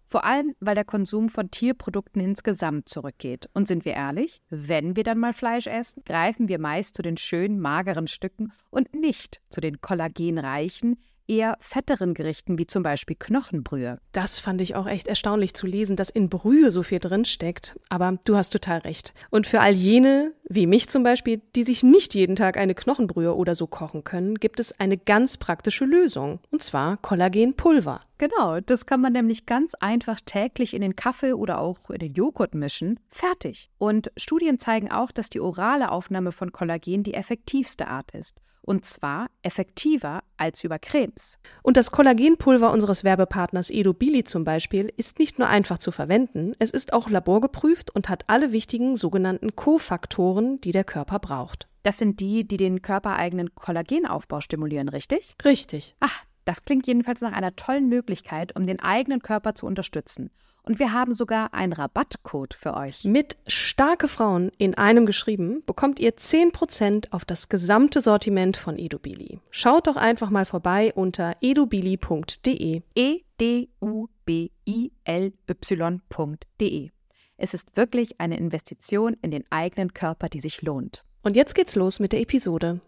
[0.10, 3.50] Vor allem, weil der Konsum von Tierprodukten insgesamt zurückgeht.
[3.54, 7.18] Und sind wir ehrlich, wenn wir dann mal Fleisch essen, greifen wir meist zu den
[7.18, 14.00] schönen mageren Stücken und nicht zu den kollagenreichen, eher fetteren Gerichten wie zum Beispiel Knochenbrühe.
[14.12, 17.80] Das fand ich auch echt erstaunlich zu lesen, dass in Brühe so viel drin steckt.
[17.90, 19.14] Aber du hast total recht.
[19.30, 23.36] Und für all jene, wie mich zum Beispiel, die sich nicht jeden Tag eine Knochenbrühe
[23.36, 26.40] oder so kochen können, gibt es eine ganz praktische Lösung.
[26.52, 28.00] Und zwar Kollagenpulver.
[28.18, 32.14] Genau, das kann man nämlich ganz einfach täglich in den Kaffee oder auch in den
[32.14, 33.00] Joghurt mischen.
[33.10, 33.70] Fertig.
[33.78, 38.40] Und Studien zeigen auch, dass die orale Aufnahme von Kollagen die effektivste Art ist.
[38.68, 41.40] Und zwar effektiver als über Cremes.
[41.64, 46.72] Und das Kollagenpulver unseres Werbepartners Edobili zum Beispiel ist nicht nur einfach zu verwenden, es
[46.72, 51.70] ist auch laborgeprüft und hat alle wichtigen sogenannten Kofaktoren, die der Körper braucht.
[51.84, 55.38] Das sind die, die den körpereigenen Kollagenaufbau stimulieren, richtig?
[55.46, 55.96] Richtig.
[56.02, 60.30] Ach, das klingt jedenfalls nach einer tollen Möglichkeit, um den eigenen Körper zu unterstützen.
[60.64, 63.06] Und wir haben sogar einen Rabattcode für euch.
[63.06, 69.40] Mit starke Frauen in einem geschrieben bekommt ihr 10% auf das gesamte Sortiment von Edubili.
[69.50, 72.82] Schaut doch einfach mal vorbei unter edubili.de.
[72.96, 76.90] E D U B I L Y.de.
[77.38, 81.04] Es ist wirklich eine Investition in den eigenen Körper, die sich lohnt.
[81.24, 82.82] Und jetzt geht's los mit der Episode.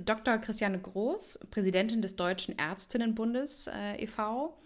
[0.00, 0.38] Dr.
[0.38, 4.56] Christiane Groß, Präsidentin des Deutschen Ärztinnenbundes äh, e.V.,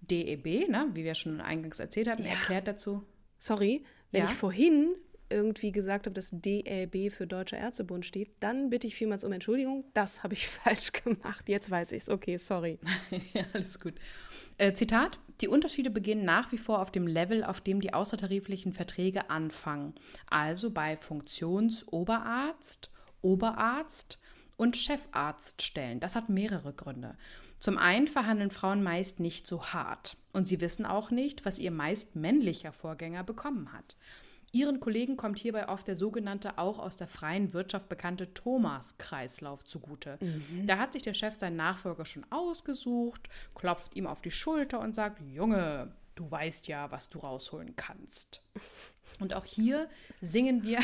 [0.00, 2.30] DEB, ne, wie wir schon eingangs erzählt hatten, ja.
[2.30, 3.06] erklärt dazu.
[3.38, 4.28] Sorry, wenn ja?
[4.28, 4.96] ich vorhin
[5.32, 9.84] irgendwie gesagt habe, dass DLB für Deutscher Ärztebund steht, dann bitte ich vielmals um Entschuldigung.
[9.94, 11.48] Das habe ich falsch gemacht.
[11.48, 12.08] Jetzt weiß ich es.
[12.08, 12.78] Okay, sorry.
[13.32, 13.94] ja, alles gut.
[14.58, 18.72] Äh, Zitat: Die Unterschiede beginnen nach wie vor auf dem Level, auf dem die außertariflichen
[18.72, 19.94] Verträge anfangen.
[20.28, 22.90] Also bei Funktionsoberarzt,
[23.22, 24.18] Oberarzt
[24.62, 25.98] und Chefarztstellen.
[25.98, 27.16] Das hat mehrere Gründe.
[27.58, 31.72] Zum einen verhandeln Frauen meist nicht so hart und sie wissen auch nicht, was ihr
[31.72, 33.96] meist männlicher Vorgänger bekommen hat.
[34.52, 40.18] Ihren Kollegen kommt hierbei oft der sogenannte, auch aus der freien Wirtschaft bekannte Thomas-Kreislauf zugute.
[40.20, 40.66] Mhm.
[40.68, 44.94] Da hat sich der Chef seinen Nachfolger schon ausgesucht, klopft ihm auf die Schulter und
[44.94, 48.42] sagt: Junge, du weißt ja, was du rausholen kannst.
[49.20, 49.88] Und auch hier
[50.20, 50.80] singen wir,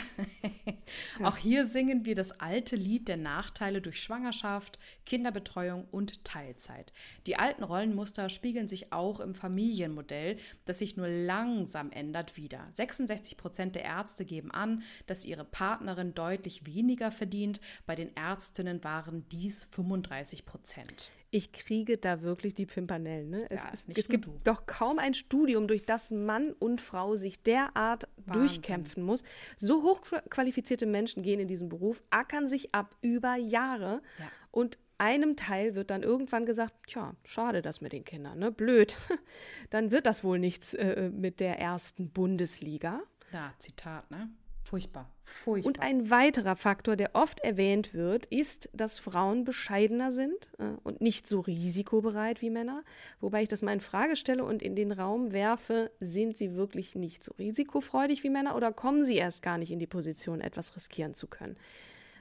[1.22, 6.92] auch hier singen wir das alte Lied der Nachteile durch Schwangerschaft, Kinderbetreuung und Teilzeit.
[7.26, 12.68] Die alten Rollenmuster spiegeln sich auch im Familienmodell, das sich nur langsam ändert, wieder.
[12.72, 17.60] 66 Prozent der Ärzte geben an, dass ihre Partnerin deutlich weniger verdient.
[17.86, 23.30] Bei den Ärztinnen waren dies 35 Prozent ich kriege da wirklich die Pimpernellen.
[23.30, 23.46] Ne?
[23.50, 24.40] Es, ja, es, es gibt du.
[24.44, 28.42] doch kaum ein Studium, durch das Mann und Frau sich derart Wahnsinn.
[28.42, 29.22] durchkämpfen muss.
[29.56, 34.26] So hochqualifizierte Menschen gehen in diesen Beruf, ackern sich ab über Jahre ja.
[34.50, 38.50] und einem Teil wird dann irgendwann gesagt, tja, schade das mit den Kindern, ne?
[38.50, 38.96] blöd.
[39.70, 43.02] dann wird das wohl nichts äh, mit der ersten Bundesliga.
[43.32, 44.28] Ja, Zitat, ne?
[44.68, 45.10] Furchtbar.
[45.24, 45.66] Furchtbar.
[45.66, 51.00] Und ein weiterer Faktor, der oft erwähnt wird, ist, dass Frauen bescheidener sind äh, und
[51.00, 52.84] nicht so risikobereit wie Männer.
[53.18, 56.94] Wobei ich das mal in Frage stelle und in den Raum werfe, sind sie wirklich
[56.96, 60.76] nicht so risikofreudig wie Männer oder kommen sie erst gar nicht in die Position, etwas
[60.76, 61.56] riskieren zu können?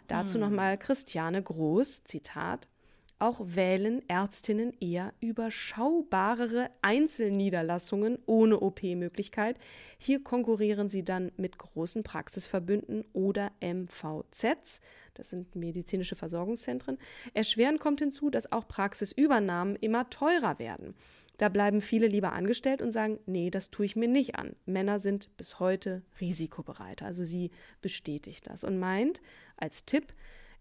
[0.07, 0.41] Dazu hm.
[0.41, 2.69] nochmal Christiane Groß, Zitat.
[3.19, 9.57] Auch wählen Ärztinnen eher überschaubarere Einzelniederlassungen ohne OP-Möglichkeit.
[9.97, 14.81] Hier konkurrieren sie dann mit großen Praxisverbünden oder MVZs.
[15.15, 16.99] Das sind medizinische Versorgungszentren.
[17.33, 20.93] Erschwerend kommt hinzu, dass auch Praxisübernahmen immer teurer werden.
[21.37, 24.55] Da bleiben viele lieber angestellt und sagen, nee, das tue ich mir nicht an.
[24.65, 27.05] Männer sind bis heute risikobereiter.
[27.05, 27.49] Also sie
[27.81, 29.21] bestätigt das und meint
[29.55, 30.13] als Tipp,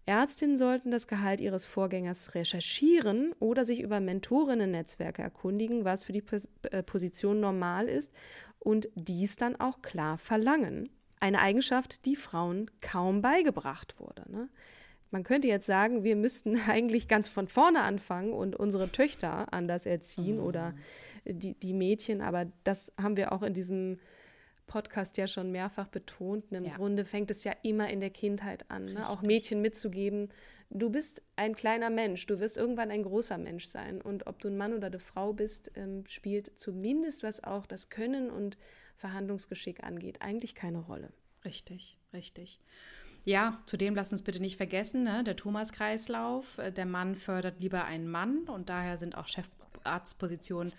[0.07, 6.23] Ärztinnen sollten das Gehalt ihres Vorgängers recherchieren oder sich über Mentorinnen-Netzwerke erkundigen, was für die
[6.71, 8.13] äh, Position normal ist
[8.59, 10.89] und dies dann auch klar verlangen.
[11.19, 14.23] Eine Eigenschaft, die Frauen kaum beigebracht wurde.
[14.31, 14.49] Ne?
[15.11, 19.85] Man könnte jetzt sagen, wir müssten eigentlich ganz von vorne anfangen und unsere Töchter anders
[19.85, 20.43] erziehen mhm.
[20.43, 20.73] oder
[21.25, 23.99] die, die Mädchen, aber das haben wir auch in diesem
[24.67, 26.51] Podcast ja schon mehrfach betont.
[26.51, 26.75] Im ja.
[26.75, 29.09] Grunde fängt es ja immer in der Kindheit an, ne?
[29.09, 30.29] auch Mädchen mitzugeben.
[30.69, 34.01] Du bist ein kleiner Mensch, du wirst irgendwann ein großer Mensch sein.
[34.01, 37.89] Und ob du ein Mann oder eine Frau bist, ähm, spielt zumindest was auch das
[37.89, 38.57] Können und
[38.97, 41.13] Verhandlungsgeschick angeht, eigentlich keine Rolle.
[41.45, 42.59] Richtig, richtig.
[43.23, 46.57] Ja, zudem lasst uns bitte nicht vergessen, ne, der Thomas-Kreislauf.
[46.57, 50.73] Äh, der Mann fördert lieber einen Mann und daher sind auch Chefarztpositionen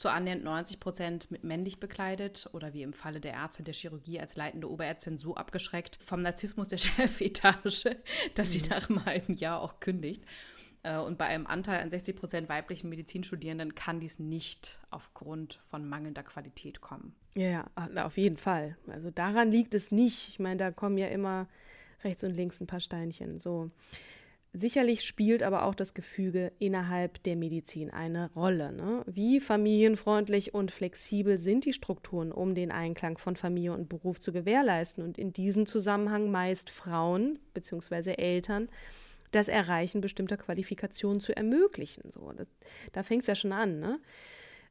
[0.00, 4.18] zu annähernd 90 Prozent mit männlich bekleidet oder wie im Falle der Ärztin der Chirurgie
[4.18, 7.96] als leitende Oberärztin so abgeschreckt vom Narzissmus der Chefetage,
[8.34, 8.52] dass mhm.
[8.52, 10.24] sie nach einem halben Jahr auch kündigt.
[10.84, 15.86] Äh, und bei einem Anteil an 60 Prozent weiblichen Medizinstudierenden kann dies nicht aufgrund von
[15.86, 17.14] mangelnder Qualität kommen.
[17.34, 18.78] Ja, ja, auf jeden Fall.
[18.86, 20.30] Also daran liegt es nicht.
[20.30, 21.46] Ich meine, da kommen ja immer
[22.04, 23.38] rechts und links ein paar Steinchen.
[23.38, 23.70] So.
[24.52, 28.72] Sicherlich spielt aber auch das Gefüge innerhalb der Medizin eine Rolle.
[28.72, 29.04] Ne?
[29.06, 34.32] Wie familienfreundlich und flexibel sind die Strukturen, um den Einklang von Familie und Beruf zu
[34.32, 38.14] gewährleisten und in diesem Zusammenhang meist Frauen bzw.
[38.14, 38.68] Eltern
[39.30, 42.10] das Erreichen bestimmter Qualifikationen zu ermöglichen.
[42.12, 42.48] So, das,
[42.92, 43.78] da fängt es ja schon an.
[43.78, 44.00] Ne?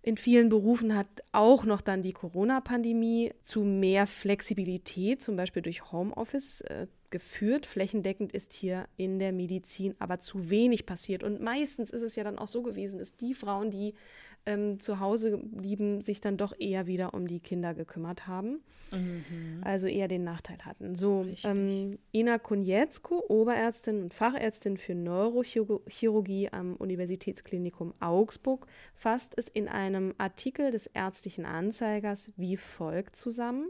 [0.01, 5.91] In vielen Berufen hat auch noch dann die Corona-Pandemie zu mehr Flexibilität, zum Beispiel durch
[5.91, 7.65] Homeoffice, äh, geführt.
[7.65, 11.23] Flächendeckend ist hier in der Medizin aber zu wenig passiert.
[11.23, 13.93] Und meistens ist es ja dann auch so gewesen, dass die Frauen, die
[14.49, 18.61] ähm, zu Hause blieben, sich dann doch eher wieder um die Kinder gekümmert haben.
[18.91, 19.61] Mhm.
[19.63, 20.95] Also eher den Nachteil hatten.
[20.95, 29.67] So, ähm, Ina Konietzko, Oberärztin und Fachärztin für Neurochirurgie am Universitätsklinikum Augsburg, fasst es in
[29.67, 33.69] einem Artikel des ärztlichen Anzeigers wie folgt zusammen.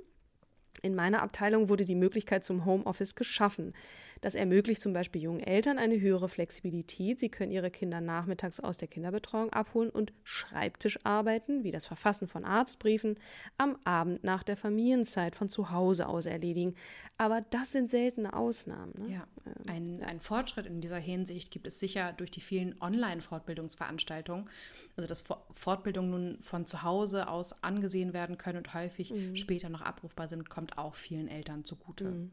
[0.82, 3.74] In meiner Abteilung wurde die Möglichkeit zum Homeoffice geschaffen.
[4.22, 7.20] Das ermöglicht zum Beispiel jungen Eltern eine höhere Flexibilität.
[7.20, 12.28] Sie können ihre Kinder nachmittags aus der Kinderbetreuung abholen und Schreibtisch arbeiten, wie das Verfassen
[12.28, 13.18] von Arztbriefen,
[13.58, 16.76] am Abend nach der Familienzeit von zu Hause aus erledigen.
[17.18, 18.94] Aber das sind seltene Ausnahmen.
[18.98, 19.14] Ne?
[19.16, 24.50] Ja, ähm, ein, ein Fortschritt in dieser Hinsicht gibt es sicher durch die vielen Online-Fortbildungsveranstaltungen.
[24.96, 29.36] Also dass Fortbildungen nun von zu Hause aus angesehen werden können und häufig mhm.
[29.36, 32.06] später noch abrufbar sind, kommt auch vielen Eltern zugute.
[32.06, 32.32] Mhm.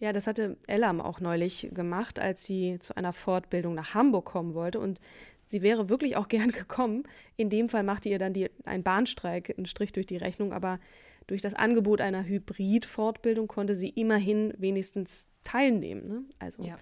[0.00, 4.54] Ja, das hatte Ellam auch neulich gemacht, als sie zu einer Fortbildung nach Hamburg kommen
[4.54, 4.80] wollte.
[4.80, 5.00] Und
[5.46, 7.04] sie wäre wirklich auch gern gekommen.
[7.36, 10.52] In dem Fall machte ihr dann die, ein Bahnstreik einen Strich durch die Rechnung.
[10.52, 10.78] Aber
[11.26, 16.08] durch das Angebot einer Hybrid-Fortbildung konnte sie immerhin wenigstens teilnehmen.
[16.08, 16.22] Ne?
[16.38, 16.76] Also ja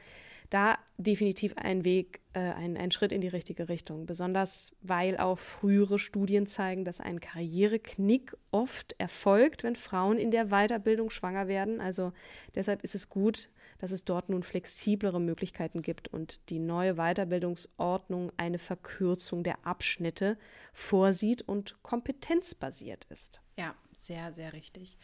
[0.52, 4.06] da definitiv ein Weg, äh, ein, ein Schritt in die richtige Richtung.
[4.06, 10.46] Besonders weil auch frühere Studien zeigen, dass ein Karriereknick oft erfolgt, wenn Frauen in der
[10.46, 11.80] Weiterbildung schwanger werden.
[11.80, 12.12] Also
[12.54, 18.30] deshalb ist es gut, dass es dort nun flexiblere Möglichkeiten gibt und die neue Weiterbildungsordnung
[18.36, 20.38] eine Verkürzung der Abschnitte
[20.72, 23.40] vorsieht und kompetenzbasiert ist.
[23.58, 24.98] Ja, sehr, sehr richtig.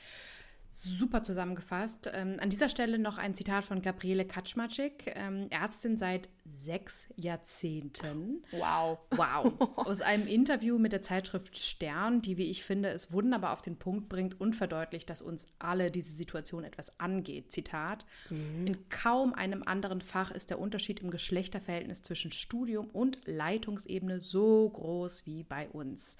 [0.70, 2.10] Super zusammengefasst.
[2.12, 8.44] Ähm, an dieser Stelle noch ein Zitat von Gabriele Kaczmarczyk, ähm, Ärztin seit sechs Jahrzehnten.
[8.52, 8.98] Wow.
[9.10, 9.54] Wow.
[9.76, 13.76] Aus einem Interview mit der Zeitschrift Stern, die, wie ich finde, es wunderbar auf den
[13.76, 17.50] Punkt bringt und verdeutlicht, dass uns alle diese Situation etwas angeht.
[17.50, 18.66] Zitat: mhm.
[18.66, 24.68] In kaum einem anderen Fach ist der Unterschied im Geschlechterverhältnis zwischen Studium und Leitungsebene so
[24.68, 26.18] groß wie bei uns.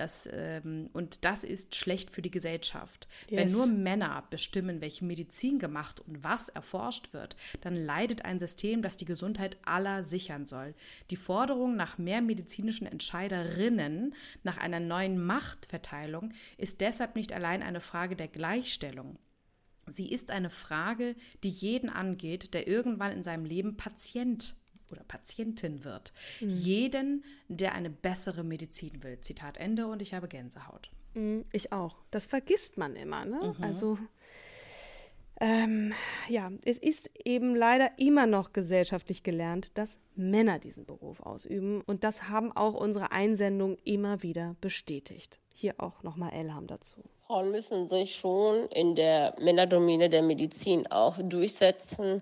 [0.00, 3.06] Das, ähm, und das ist schlecht für die Gesellschaft.
[3.28, 3.38] Yes.
[3.38, 8.80] Wenn nur Männer bestimmen, welche Medizin gemacht und was erforscht wird, dann leidet ein System,
[8.80, 10.74] das die Gesundheit aller sichern soll.
[11.10, 17.82] Die Forderung nach mehr medizinischen Entscheiderinnen, nach einer neuen Machtverteilung, ist deshalb nicht allein eine
[17.82, 19.18] Frage der Gleichstellung.
[19.86, 24.54] Sie ist eine Frage, die jeden angeht, der irgendwann in seinem Leben Patient
[24.90, 26.12] oder Patientin wird.
[26.40, 26.50] Mhm.
[26.50, 29.20] Jeden, der eine bessere Medizin will.
[29.20, 30.90] Zitat Ende und ich habe Gänsehaut.
[31.14, 31.96] Mhm, ich auch.
[32.10, 33.24] Das vergisst man immer.
[33.24, 33.54] Ne?
[33.58, 33.64] Mhm.
[33.64, 33.98] Also
[35.42, 35.94] ähm,
[36.28, 41.80] ja, es ist eben leider immer noch gesellschaftlich gelernt, dass Männer diesen Beruf ausüben.
[41.80, 45.40] Und das haben auch unsere Einsendungen immer wieder bestätigt.
[45.54, 47.02] Hier auch nochmal Elham dazu.
[47.26, 52.20] Frauen müssen sich schon in der Männerdomine der Medizin auch durchsetzen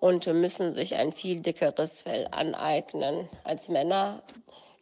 [0.00, 4.22] und müssen sich ein viel dickeres Fell aneignen als Männer.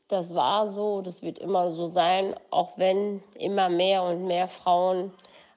[0.09, 5.13] Das war so, das wird immer so sein, auch wenn immer mehr und mehr Frauen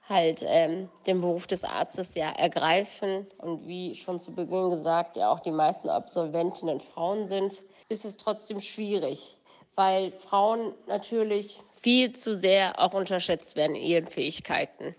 [0.08, 5.32] halt ähm, den Beruf des Arztes ja ergreifen und wie schon zu Beginn gesagt, ja
[5.32, 9.38] auch die meisten Absolventinnen Frauen sind, ist es trotzdem schwierig,
[9.76, 14.96] weil Frauen natürlich viel zu sehr auch unterschätzt werden in ihren Fähigkeiten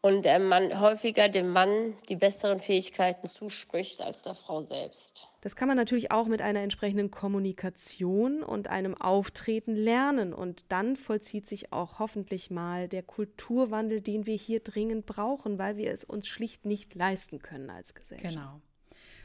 [0.00, 5.28] und der Mann häufiger dem Mann die besseren Fähigkeiten zuspricht als der Frau selbst.
[5.40, 10.32] Das kann man natürlich auch mit einer entsprechenden Kommunikation und einem Auftreten lernen.
[10.32, 15.76] Und dann vollzieht sich auch hoffentlich mal der Kulturwandel, den wir hier dringend brauchen, weil
[15.76, 18.34] wir es uns schlicht nicht leisten können als Gesellschaft.
[18.34, 18.60] Genau.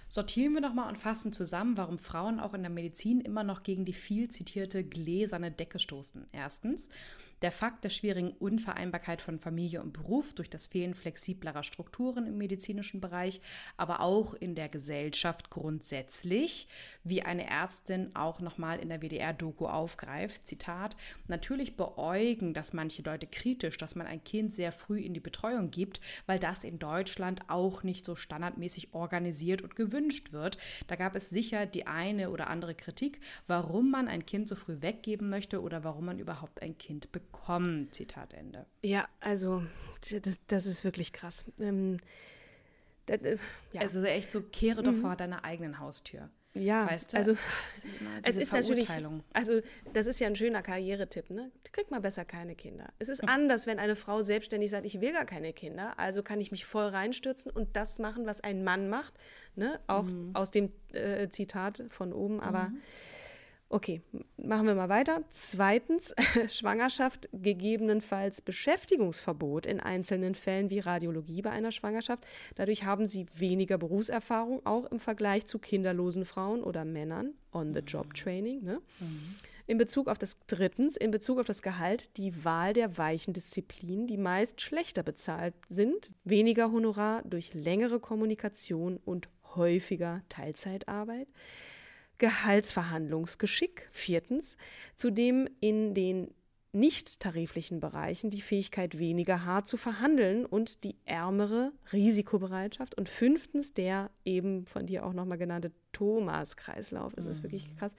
[0.07, 3.83] Sortieren wir nochmal und fassen zusammen, warum Frauen auch in der Medizin immer noch gegen
[3.83, 6.27] die viel zitierte gläserne Decke stoßen.
[6.31, 6.89] Erstens,
[7.43, 12.37] Der Fakt der schwierigen Unvereinbarkeit von Familie und Beruf durch das Fehlen flexiblerer Strukturen im
[12.37, 13.41] medizinischen Bereich,
[13.75, 16.69] aber auch in der Gesellschaft grundsätzlich,
[17.03, 20.47] wie eine Ärztin auch nochmal in der WDR-Doku aufgreift.
[20.47, 20.95] Zitat:
[21.27, 25.69] Natürlich beäugen das manche Leute kritisch, dass man ein Kind sehr früh in die Betreuung
[25.69, 30.57] gibt, weil das in Deutschland auch nicht so standardmäßig organisiert und gewünscht wird.
[30.87, 34.77] Da gab es sicher die eine oder andere Kritik, warum man ein Kind so früh
[34.79, 37.32] weggeben möchte oder warum man überhaupt ein Kind bekommt.
[37.91, 38.65] Zitat Ende.
[38.81, 39.63] Ja, also
[40.11, 41.45] das, das ist wirklich krass.
[41.59, 41.97] Ähm,
[43.05, 43.37] das, äh,
[43.73, 43.81] ja.
[43.81, 45.01] Also echt so, kehre doch mhm.
[45.01, 46.29] vor deiner eigenen Haustür.
[46.55, 47.17] Ja, weißt du?
[47.17, 47.35] also
[48.23, 48.87] es ist natürlich,
[49.33, 49.61] also
[49.93, 51.51] das ist ja ein schöner Karrieretipp, ne?
[51.71, 52.93] Krieg mal besser keine Kinder.
[52.99, 56.39] Es ist anders, wenn eine Frau selbstständig sagt, ich will gar keine Kinder, also kann
[56.39, 59.15] ich mich voll reinstürzen und das machen, was ein Mann macht,
[59.55, 59.79] ne?
[59.87, 60.29] Auch mhm.
[60.35, 62.81] aus dem äh, Zitat von oben, aber mhm.
[63.73, 64.01] Okay,
[64.37, 65.23] machen wir mal weiter.
[65.31, 66.13] Zweitens,
[66.47, 72.23] Schwangerschaft, gegebenenfalls Beschäftigungsverbot in einzelnen Fällen wie Radiologie bei einer Schwangerschaft.
[72.53, 77.33] Dadurch haben sie weniger Berufserfahrung, auch im Vergleich zu kinderlosen Frauen oder Männern.
[77.51, 78.63] On-the-Job-Training.
[78.63, 78.79] Ne?
[78.99, 79.35] Mhm.
[79.65, 84.05] In Bezug auf das drittens, in Bezug auf das Gehalt, die Wahl der weichen Disziplinen,
[84.05, 91.27] die meist schlechter bezahlt sind, weniger Honorar durch längere Kommunikation und häufiger Teilzeitarbeit.
[92.17, 93.89] Gehaltsverhandlungsgeschick.
[93.91, 94.57] Viertens,
[94.95, 96.33] zudem in den
[96.73, 102.95] nicht tariflichen Bereichen die Fähigkeit, weniger hart zu verhandeln und die ärmere Risikobereitschaft.
[102.97, 107.13] Und fünftens, der eben von dir auch nochmal genannte Thomas-Kreislauf.
[107.15, 107.43] Es ist mhm.
[107.43, 107.95] wirklich krass.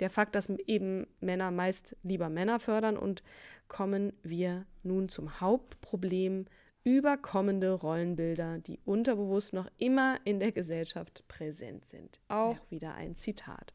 [0.00, 3.22] Der Fakt, dass eben Männer meist lieber Männer fördern und
[3.68, 6.46] kommen wir nun zum Hauptproblem
[6.86, 12.20] überkommende Rollenbilder, die unterbewusst noch immer in der Gesellschaft präsent sind.
[12.28, 12.70] Auch ja.
[12.70, 13.74] wieder ein Zitat.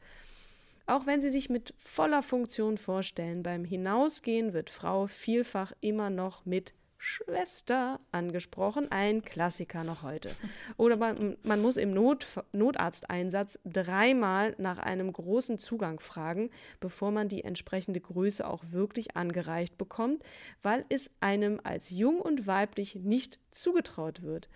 [0.85, 6.45] Auch wenn sie sich mit voller Funktion vorstellen, beim Hinausgehen wird Frau vielfach immer noch
[6.45, 10.29] mit Schwester angesprochen, ein Klassiker noch heute.
[10.77, 17.27] Oder man, man muss im Not, Notarzteinsatz dreimal nach einem großen Zugang fragen, bevor man
[17.27, 20.21] die entsprechende Größe auch wirklich angereicht bekommt,
[20.61, 24.47] weil es einem als jung und weiblich nicht zugetraut wird.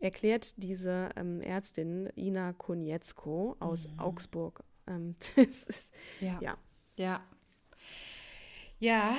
[0.00, 4.00] Erklärt diese ähm, Ärztin Ina Konietzko aus mhm.
[4.00, 4.64] Augsburg.
[4.88, 6.38] Ähm, ist, ja.
[6.40, 6.58] Ja.
[6.96, 7.20] Ja.
[8.80, 9.16] ja.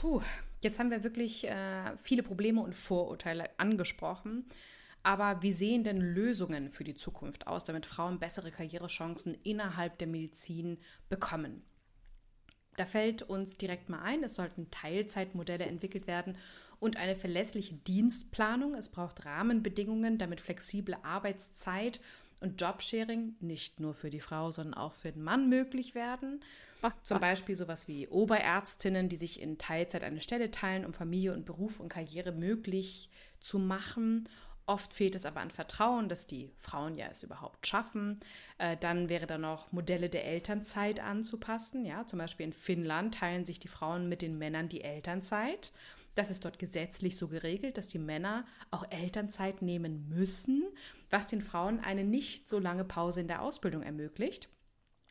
[0.00, 0.20] Puh.
[0.60, 4.44] Jetzt haben wir wirklich äh, viele Probleme und Vorurteile angesprochen.
[5.02, 10.08] Aber wie sehen denn Lösungen für die Zukunft aus, damit Frauen bessere Karrierechancen innerhalb der
[10.08, 10.78] Medizin
[11.08, 11.62] bekommen?
[12.76, 16.36] Da fällt uns direkt mal ein, es sollten Teilzeitmodelle entwickelt werden
[16.78, 18.74] und eine verlässliche Dienstplanung.
[18.74, 22.00] Es braucht Rahmenbedingungen, damit flexible Arbeitszeit
[22.40, 26.40] und Jobsharing nicht nur für die Frau, sondern auch für den Mann möglich werden.
[26.82, 27.22] Ach, Zum ach.
[27.22, 31.80] Beispiel sowas wie Oberärztinnen, die sich in Teilzeit eine Stelle teilen, um Familie und Beruf
[31.80, 33.10] und Karriere möglich
[33.40, 34.28] zu machen.
[34.66, 38.20] Oft fehlt es aber an Vertrauen, dass die Frauen ja es überhaupt schaffen.
[38.58, 41.86] Äh, dann wäre da noch Modelle der Elternzeit anzupassen.
[41.86, 45.72] Ja, zum Beispiel in Finnland teilen sich die Frauen mit den Männern die Elternzeit.
[46.18, 50.64] Das ist dort gesetzlich so geregelt, dass die Männer auch Elternzeit nehmen müssen,
[51.10, 54.48] was den Frauen eine nicht so lange Pause in der Ausbildung ermöglicht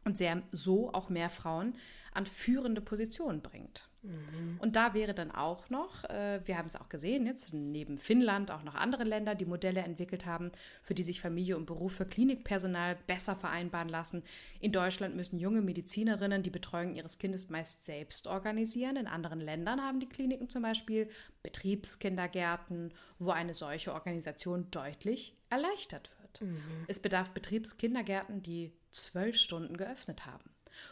[0.04, 1.78] und sehr so auch mehr Frauen
[2.12, 3.87] an führende Positionen bringt.
[4.08, 4.58] Mhm.
[4.60, 8.52] Und da wäre dann auch noch, äh, wir haben es auch gesehen, jetzt neben Finnland
[8.52, 10.52] auch noch andere Länder, die Modelle entwickelt haben,
[10.84, 14.24] für die sich Familie und Beruf für Klinikpersonal besser vereinbaren lassen.
[14.60, 18.96] In Deutschland müssen junge Medizinerinnen die Betreuung ihres Kindes meist selbst organisieren.
[18.96, 21.10] In anderen Ländern haben die Kliniken zum Beispiel
[21.44, 26.42] Betriebskindergärten, wo eine solche Organisation deutlich erleichtert wird.
[26.42, 26.86] Mhm.
[26.88, 30.50] Es bedarf Betriebskindergärten, die zwölf Stunden geöffnet haben.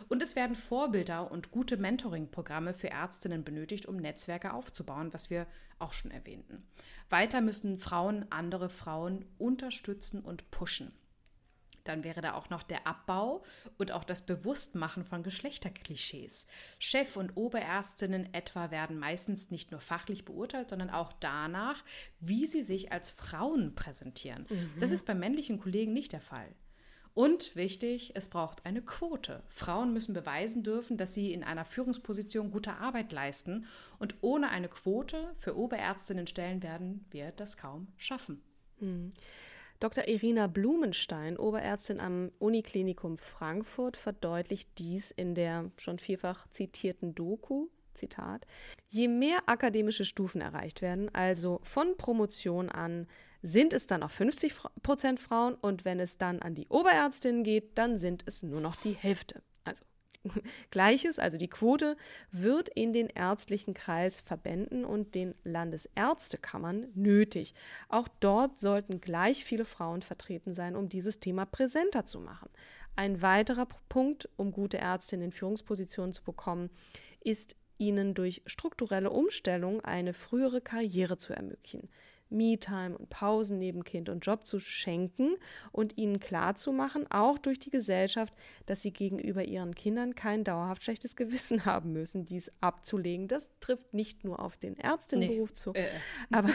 [0.08, 5.48] Und es werden Vorbilder und gute Mentoring-Programme für Ärztinnen benötigt, um Netzwerke aufzubauen, was wir
[5.80, 6.68] auch schon erwähnten.
[7.10, 10.94] Weiter müssen Frauen andere Frauen unterstützen und pushen.
[11.86, 13.44] Dann wäre da auch noch der Abbau
[13.78, 16.48] und auch das Bewusstmachen von Geschlechterklischees.
[16.80, 21.84] Chef- und Oberärztinnen etwa werden meistens nicht nur fachlich beurteilt, sondern auch danach,
[22.20, 24.48] wie sie sich als Frauen präsentieren.
[24.50, 24.80] Mhm.
[24.80, 26.56] Das ist bei männlichen Kollegen nicht der Fall.
[27.16, 29.42] Und wichtig, es braucht eine Quote.
[29.48, 33.66] Frauen müssen beweisen dürfen, dass sie in einer Führungsposition gute Arbeit leisten.
[34.00, 38.44] Und ohne eine Quote für Oberärztinnenstellen werden wir das kaum schaffen.
[38.80, 39.14] Hm.
[39.80, 40.08] Dr.
[40.10, 48.46] Irina Blumenstein, Oberärztin am Uniklinikum Frankfurt, verdeutlicht dies in der schon vielfach zitierten Doku Zitat,
[48.90, 53.08] je mehr akademische Stufen erreicht werden, also von Promotion an
[53.46, 57.78] sind es dann auch 50 Prozent Frauen und wenn es dann an die Oberärztinnen geht,
[57.78, 59.44] dann sind es nur noch die Hälfte.
[59.64, 59.86] Also
[60.72, 61.96] Gleiches, also die Quote,
[62.32, 67.54] wird in den ärztlichen Kreisverbänden und den Landesärztekammern nötig.
[67.88, 72.50] Auch dort sollten gleich viele Frauen vertreten sein, um dieses Thema präsenter zu machen.
[72.96, 76.72] Ein weiterer Punkt, um gute Ärztinnen in Führungspositionen zu bekommen,
[77.22, 81.90] ist ihnen durch strukturelle Umstellung eine frühere Karriere zu ermöglichen.
[82.36, 85.36] Me-Time und Pausen neben Kind und Job zu schenken
[85.72, 88.34] und ihnen klarzumachen, auch durch die Gesellschaft,
[88.66, 93.28] dass sie gegenüber ihren Kindern kein dauerhaft schlechtes Gewissen haben müssen, dies abzulegen.
[93.28, 95.56] Das trifft nicht nur auf den Ärztinnenberuf nee.
[95.56, 95.74] zu.
[95.74, 95.86] Äh.
[96.32, 96.50] Aber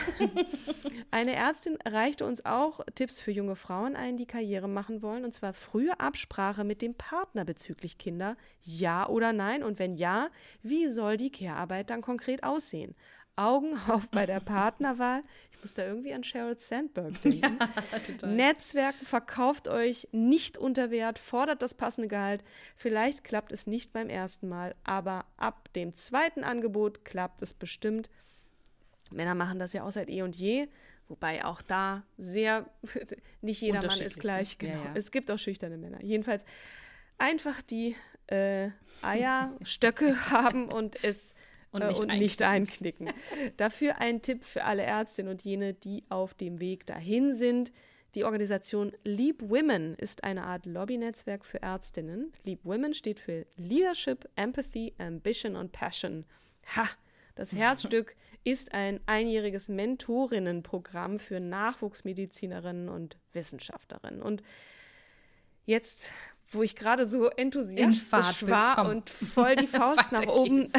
[1.11, 5.33] eine Ärztin reichte uns auch Tipps für junge Frauen ein, die Karriere machen wollen, und
[5.33, 10.29] zwar frühe Absprache mit dem Partner bezüglich Kinder, ja oder nein, und wenn ja,
[10.63, 12.95] wie soll die Care-Arbeit dann konkret aussehen?
[13.37, 15.23] Augen auf bei der Partnerwahl.
[15.63, 17.59] Muss da irgendwie an Sheryl Sandberg denken.
[17.59, 22.43] Ja, Netzwerken verkauft euch nicht unter Wert, fordert das passende Gehalt.
[22.77, 28.11] Vielleicht klappt es nicht beim ersten Mal, aber ab dem zweiten Angebot klappt es bestimmt.
[29.11, 30.69] Männer machen das ja auch seit eh und je,
[31.09, 32.71] wobei auch da sehr,
[33.43, 34.59] nicht jeder Mann ist gleich.
[34.59, 34.75] Genau.
[34.75, 34.93] Ja, ja.
[34.95, 36.03] Es gibt auch schüchterne Männer.
[36.03, 36.45] Jedenfalls
[37.19, 37.97] einfach die
[38.29, 38.71] äh,
[39.03, 41.35] Eierstöcke haben und es
[41.73, 43.11] und, nicht, und nicht, einknicken.
[43.57, 47.73] Dafür ein Tipp für alle Ärztinnen und jene, die auf dem Weg dahin sind.
[48.17, 52.33] Die Organisation Leap Women ist eine Art Lobbynetzwerk für Ärztinnen.
[52.45, 56.25] Leap Women steht für Leadership, Empathy, Ambition und Passion.
[56.75, 56.89] Ha!
[57.37, 64.23] Das Herzstück ist ein einjähriges Mentorinnenprogramm für Nachwuchsmedizinerinnen und Wissenschaftlerinnen.
[64.23, 64.43] Und
[65.65, 66.13] jetzt
[66.51, 70.71] wo ich gerade so enthusiastisch war und voll die Faust nach oben,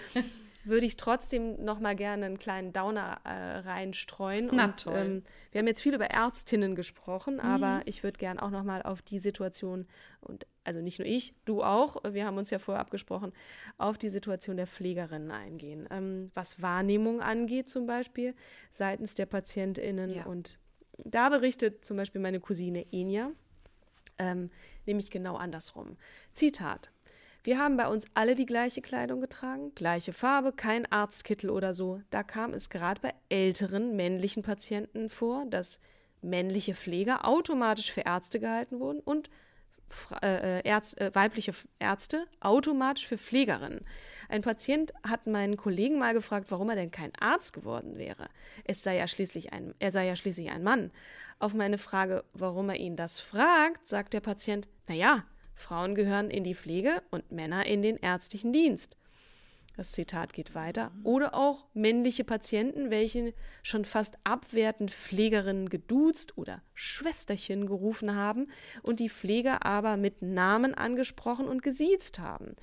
[0.64, 4.50] würde ich trotzdem noch mal gerne einen kleinen Downer äh, reinstreuen.
[4.52, 4.96] Na, und toll.
[4.96, 7.40] Ähm, wir haben jetzt viel über Ärztinnen gesprochen, mhm.
[7.40, 9.86] aber ich würde gerne auch noch mal auf die Situation
[10.20, 13.32] und also nicht nur ich, du auch, wir haben uns ja vorher abgesprochen,
[13.78, 15.88] auf die Situation der Pflegerinnen eingehen.
[15.90, 18.34] Ähm, was Wahrnehmung angeht zum Beispiel
[18.70, 20.10] seitens der PatientInnen.
[20.10, 20.24] Ja.
[20.26, 20.58] Und
[20.98, 23.32] da berichtet zum Beispiel meine Cousine Enya,
[24.18, 24.50] ähm,
[24.90, 25.96] nämlich genau andersrum.
[26.34, 26.90] Zitat.
[27.42, 32.02] Wir haben bei uns alle die gleiche Kleidung getragen, gleiche Farbe, kein Arztkittel oder so.
[32.10, 35.80] Da kam es gerade bei älteren männlichen Patienten vor, dass
[36.20, 39.30] männliche Pfleger automatisch für Ärzte gehalten wurden und
[40.22, 43.84] äh, äh, Ärz, äh, weibliche Ärzte automatisch für Pflegerinnen.
[44.28, 48.28] Ein Patient hat meinen Kollegen mal gefragt, warum er denn kein Arzt geworden wäre.
[48.64, 50.92] Es sei ja schließlich ein, er sei ja schließlich ein Mann.
[51.40, 55.24] Auf meine Frage, warum er ihn das fragt, sagt der Patient, na ja,
[55.54, 58.98] Frauen gehören in die Pflege und Männer in den ärztlichen Dienst.
[59.74, 60.90] Das Zitat geht weiter.
[61.02, 63.32] Oder auch männliche Patienten, welche
[63.62, 68.48] schon fast abwertend Pflegerinnen geduzt oder Schwesterchen gerufen haben
[68.82, 72.56] und die Pfleger aber mit Namen angesprochen und gesiezt haben.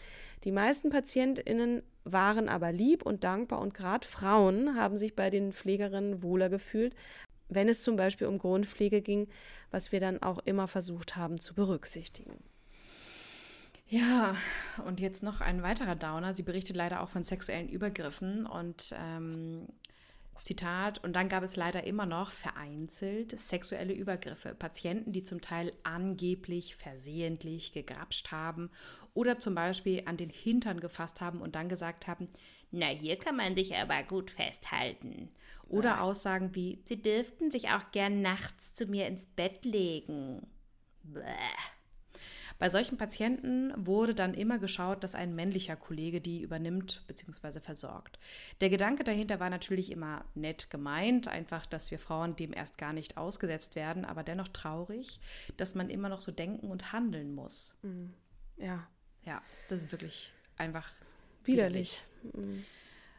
[0.44, 5.52] Die meisten PatientInnen waren aber lieb und dankbar und gerade Frauen haben sich bei den
[5.52, 6.94] Pflegerinnen wohler gefühlt,
[7.50, 9.28] wenn es zum Beispiel um Grundpflege ging,
[9.72, 12.38] was wir dann auch immer versucht haben zu berücksichtigen.
[13.90, 14.36] Ja,
[14.86, 16.34] und jetzt noch ein weiterer Downer.
[16.34, 19.68] Sie berichtet leider auch von sexuellen Übergriffen und ähm,
[20.48, 24.56] Zitat, und dann gab es leider immer noch vereinzelt sexuelle Übergriffe.
[24.56, 28.70] Patienten, die zum Teil angeblich versehentlich gegrapscht haben
[29.14, 32.30] oder zum Beispiel an den Hintern gefasst haben und dann gesagt haben,
[32.72, 35.30] na, hier kann man sich aber gut festhalten.
[35.70, 36.02] Oder ja.
[36.02, 40.48] Aussagen wie, sie dürften sich auch gern nachts zu mir ins Bett legen.
[41.04, 41.22] Bäh.
[42.60, 47.60] Bei solchen Patienten wurde dann immer geschaut, dass ein männlicher Kollege die übernimmt bzw.
[47.60, 48.18] versorgt.
[48.62, 52.94] Der Gedanke dahinter war natürlich immer nett gemeint, einfach, dass wir Frauen dem erst gar
[52.94, 55.20] nicht ausgesetzt werden, aber dennoch traurig,
[55.58, 57.78] dass man immer noch so denken und handeln muss.
[57.84, 58.14] Mhm.
[58.58, 58.88] Ja.
[59.24, 60.90] Ja, das ist wirklich einfach
[61.48, 62.02] widerlich.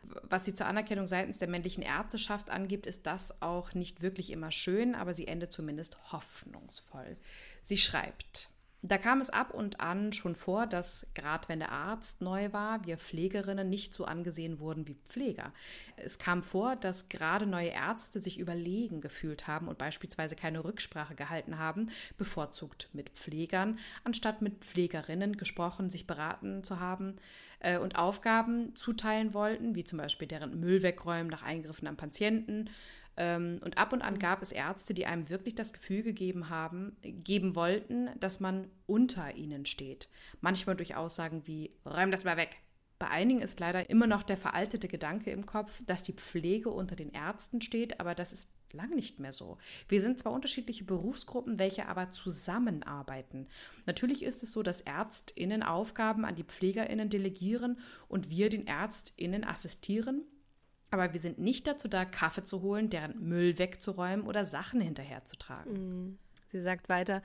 [0.02, 4.52] Was sie zur Anerkennung seitens der männlichen Ärzteschaft angibt, ist das auch nicht wirklich immer
[4.52, 7.16] schön, aber sie endet zumindest hoffnungsvoll.
[7.62, 8.48] Sie schreibt,
[8.82, 12.84] da kam es ab und an schon vor, dass gerade wenn der Arzt neu war,
[12.86, 15.52] wir Pflegerinnen nicht so angesehen wurden wie Pfleger.
[15.96, 21.16] Es kam vor, dass gerade neue Ärzte sich überlegen gefühlt haben und beispielsweise keine Rücksprache
[21.16, 27.16] gehalten haben, bevorzugt mit Pflegern, anstatt mit Pflegerinnen gesprochen, sich beraten zu haben
[27.58, 32.70] äh, und Aufgaben zuteilen wollten, wie zum Beispiel deren Müll wegräumen nach Eingriffen am Patienten
[33.18, 37.56] und ab und an gab es Ärzte, die einem wirklich das Gefühl gegeben haben, geben
[37.56, 40.08] wollten, dass man unter ihnen steht.
[40.40, 42.58] Manchmal durch Aussagen wie, räum das mal weg.
[43.00, 46.96] Bei einigen ist leider immer noch der veraltete Gedanke im Kopf, dass die Pflege unter
[46.96, 49.58] den Ärzten steht, aber das ist lang nicht mehr so.
[49.88, 53.46] Wir sind zwar unterschiedliche Berufsgruppen, welche aber zusammenarbeiten.
[53.86, 59.44] Natürlich ist es so, dass ÄrztInnen Aufgaben an die PflegerInnen delegieren und wir den ÄrztInnen
[59.44, 60.22] assistieren.
[60.90, 65.72] Aber wir sind nicht dazu da, Kaffee zu holen, deren Müll wegzuräumen oder Sachen hinterherzutragen.
[65.72, 66.18] Mhm.
[66.50, 67.22] Sie sagt weiter,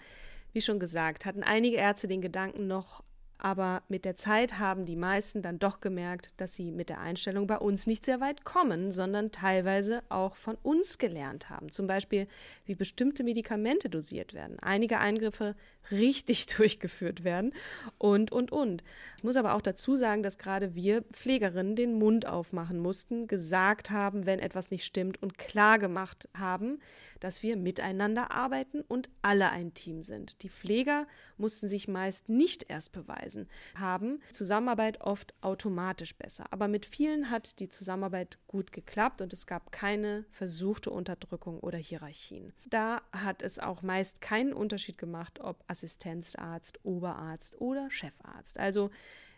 [0.51, 3.03] wie schon gesagt, hatten einige Ärzte den Gedanken noch
[3.43, 7.45] aber mit der Zeit haben die meisten dann doch gemerkt, dass sie mit der Einstellung
[7.45, 11.69] bei uns nicht sehr weit kommen, sondern teilweise auch von uns gelernt haben.
[11.69, 12.27] Zum Beispiel,
[12.65, 15.55] wie bestimmte Medikamente dosiert werden, einige Eingriffe
[15.91, 17.53] richtig durchgeführt werden
[17.97, 18.81] und, und, und.
[19.17, 23.91] Ich muss aber auch dazu sagen, dass gerade wir Pflegerinnen den Mund aufmachen mussten, gesagt
[23.91, 26.79] haben, wenn etwas nicht stimmt und klar gemacht haben,
[27.23, 30.43] dass wir miteinander arbeiten und alle ein Team sind.
[30.43, 31.07] Die Pfleger
[31.37, 36.45] mussten sich meist nicht erst beweisen, haben Zusammenarbeit oft automatisch besser.
[36.51, 41.77] Aber mit vielen hat die Zusammenarbeit gut geklappt und es gab keine versuchte Unterdrückung oder
[41.77, 42.51] Hierarchien.
[42.69, 48.59] Da hat es auch meist keinen Unterschied gemacht, ob Assistenzarzt, Oberarzt oder Chefarzt.
[48.59, 48.89] Also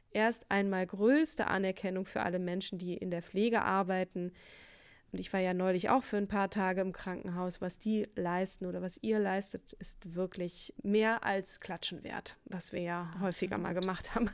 [0.09, 4.31] erst einmal größte Anerkennung für alle Menschen, die in der Pflege arbeiten,
[5.15, 7.61] und ich war ja neulich auch für ein paar Tage im Krankenhaus.
[7.61, 12.81] Was die leisten oder was ihr leistet, ist wirklich mehr als Klatschen wert, was wir
[12.81, 13.21] ja Absolut.
[13.21, 14.29] häufiger mal gemacht haben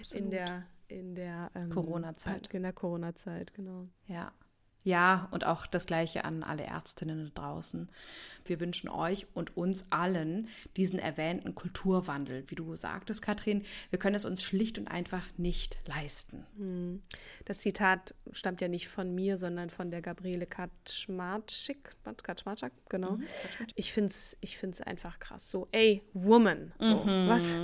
[0.00, 0.24] Absolut.
[0.24, 2.46] in der in der ähm, Corona-Zeit.
[2.54, 3.88] In der Corona-Zeit, genau.
[4.06, 4.32] Ja.
[4.86, 7.88] Ja, und auch das Gleiche an alle Ärztinnen da draußen.
[8.44, 12.44] Wir wünschen euch und uns allen diesen erwähnten Kulturwandel.
[12.46, 16.46] Wie du sagtest, Katrin, wir können es uns schlicht und einfach nicht leisten.
[16.56, 17.02] Hm.
[17.44, 21.90] Das Zitat stammt ja nicht von mir, sondern von der Gabriele Kaczmarczyk.
[22.22, 23.12] Kaczmarczyk, genau.
[23.12, 23.26] Mhm,
[23.74, 25.50] ich finde es ich find's einfach krass.
[25.50, 26.72] So, ey, Woman.
[26.78, 27.28] So, mhm.
[27.28, 27.54] was,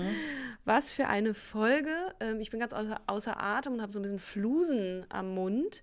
[0.65, 1.95] was für eine Folge.
[2.21, 5.83] Ähm, ich bin ganz außer, außer Atem und habe so ein bisschen Flusen am Mund,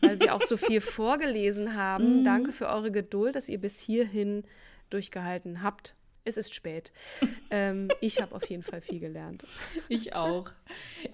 [0.00, 2.20] weil wir auch so viel vorgelesen haben.
[2.20, 2.24] Mhm.
[2.24, 4.44] Danke für eure Geduld, dass ihr bis hierhin
[4.90, 5.94] durchgehalten habt.
[6.24, 6.92] Es ist spät.
[7.50, 9.44] ähm, ich habe auf jeden Fall viel gelernt.
[9.88, 10.50] Ich auch.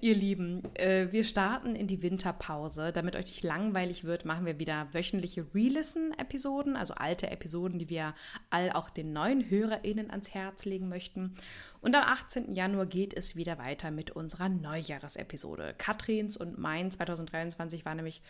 [0.00, 2.90] Ihr Lieben, äh, wir starten in die Winterpause.
[2.92, 8.14] Damit euch nicht langweilig wird, machen wir wieder wöchentliche Re-Listen-Episoden, also alte Episoden, die wir
[8.50, 11.36] all auch den neuen HörerInnen ans Herz legen möchten.
[11.80, 12.54] Und am 18.
[12.54, 15.74] Januar geht es wieder weiter mit unserer Neujahresepisode.
[15.78, 18.22] Katrins und mein 2023 war nämlich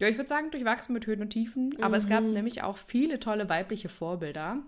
[0.00, 1.76] ja, ich würde sagen, durchwachsen mit Höhen und Tiefen.
[1.78, 1.94] Aber mhm.
[1.94, 2.32] es gab mhm.
[2.32, 4.62] nämlich auch viele tolle weibliche Vorbilder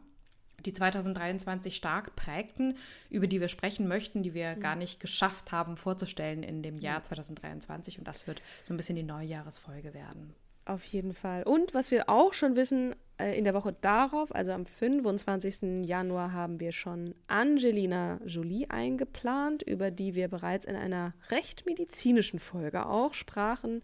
[0.64, 2.76] die 2023 stark prägten,
[3.10, 7.02] über die wir sprechen möchten, die wir gar nicht geschafft haben vorzustellen in dem Jahr
[7.02, 7.98] 2023.
[7.98, 10.34] Und das wird so ein bisschen die Neujahresfolge werden.
[10.64, 11.42] Auf jeden Fall.
[11.42, 15.84] Und was wir auch schon wissen, äh, in der Woche darauf, also am 25.
[15.84, 22.38] Januar, haben wir schon Angelina Jolie eingeplant, über die wir bereits in einer recht medizinischen
[22.38, 23.82] Folge auch sprachen.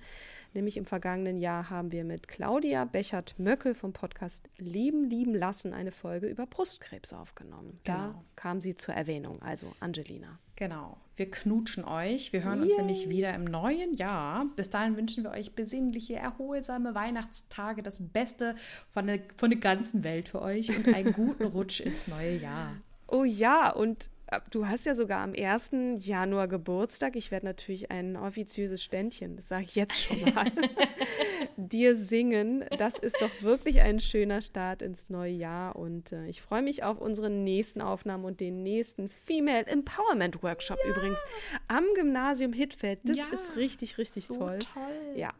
[0.58, 5.92] Nämlich im vergangenen Jahr haben wir mit Claudia Bechert-Möckel vom Podcast Leben, Lieben, Lassen eine
[5.92, 7.78] Folge über Brustkrebs aufgenommen.
[7.84, 8.24] Da genau.
[8.34, 10.40] kam sie zur Erwähnung, also Angelina.
[10.56, 10.96] Genau.
[11.14, 12.32] Wir knutschen euch.
[12.32, 12.78] Wir hören uns Yay.
[12.78, 14.46] nämlich wieder im neuen Jahr.
[14.56, 18.56] Bis dahin wünschen wir euch besinnliche, erholsame Weihnachtstage, das Beste
[18.88, 22.72] von der, von der ganzen Welt für euch und einen guten Rutsch ins neue Jahr.
[23.06, 24.10] Oh ja, und
[24.50, 25.70] du hast ja sogar am 1.
[25.98, 27.16] Januar Geburtstag.
[27.16, 30.46] Ich werde natürlich ein offiziöses Ständchen, das sage ich jetzt schon mal,
[31.56, 32.64] dir singen.
[32.78, 35.76] Das ist doch wirklich ein schöner Start ins neue Jahr.
[35.76, 40.78] Und äh, ich freue mich auf unsere nächsten Aufnahmen und den nächsten Female Empowerment Workshop
[40.84, 40.90] ja.
[40.90, 41.20] übrigens
[41.66, 43.00] am Gymnasium Hitfeld.
[43.04, 43.26] Das ja.
[43.32, 44.58] ist richtig, richtig so toll.
[44.58, 45.16] toll.
[45.16, 45.32] Ja,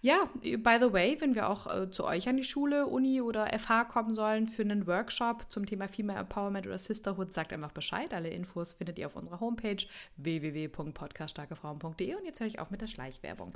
[0.00, 3.48] ja, by the way, wenn wir auch äh, zu euch an die Schule, Uni oder
[3.58, 8.14] FH kommen sollen für einen Workshop zum Thema Female Empowerment oder Sisterhood, sagt einfach Bescheid.
[8.14, 9.84] Alle Infos findet ihr auf unserer Homepage
[10.16, 13.52] www.podcaststarkefrauen.de und jetzt höre ich auf mit der Schleichwerbung.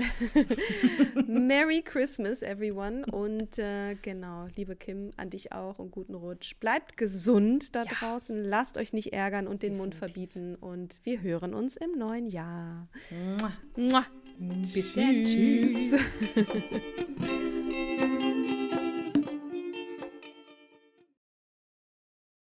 [1.28, 3.06] Merry Christmas, everyone.
[3.06, 6.56] Und äh, genau, liebe Kim, an dich auch und guten Rutsch.
[6.58, 7.92] Bleibt gesund da ja.
[7.92, 9.82] draußen, lasst euch nicht ärgern und den Definitiv.
[9.82, 12.88] Mund verbieten und wir hören uns im neuen Jahr.
[13.10, 13.52] Mua.
[13.76, 14.04] Mua.
[14.38, 15.24] Bis dann.
[15.24, 16.00] Tschüss.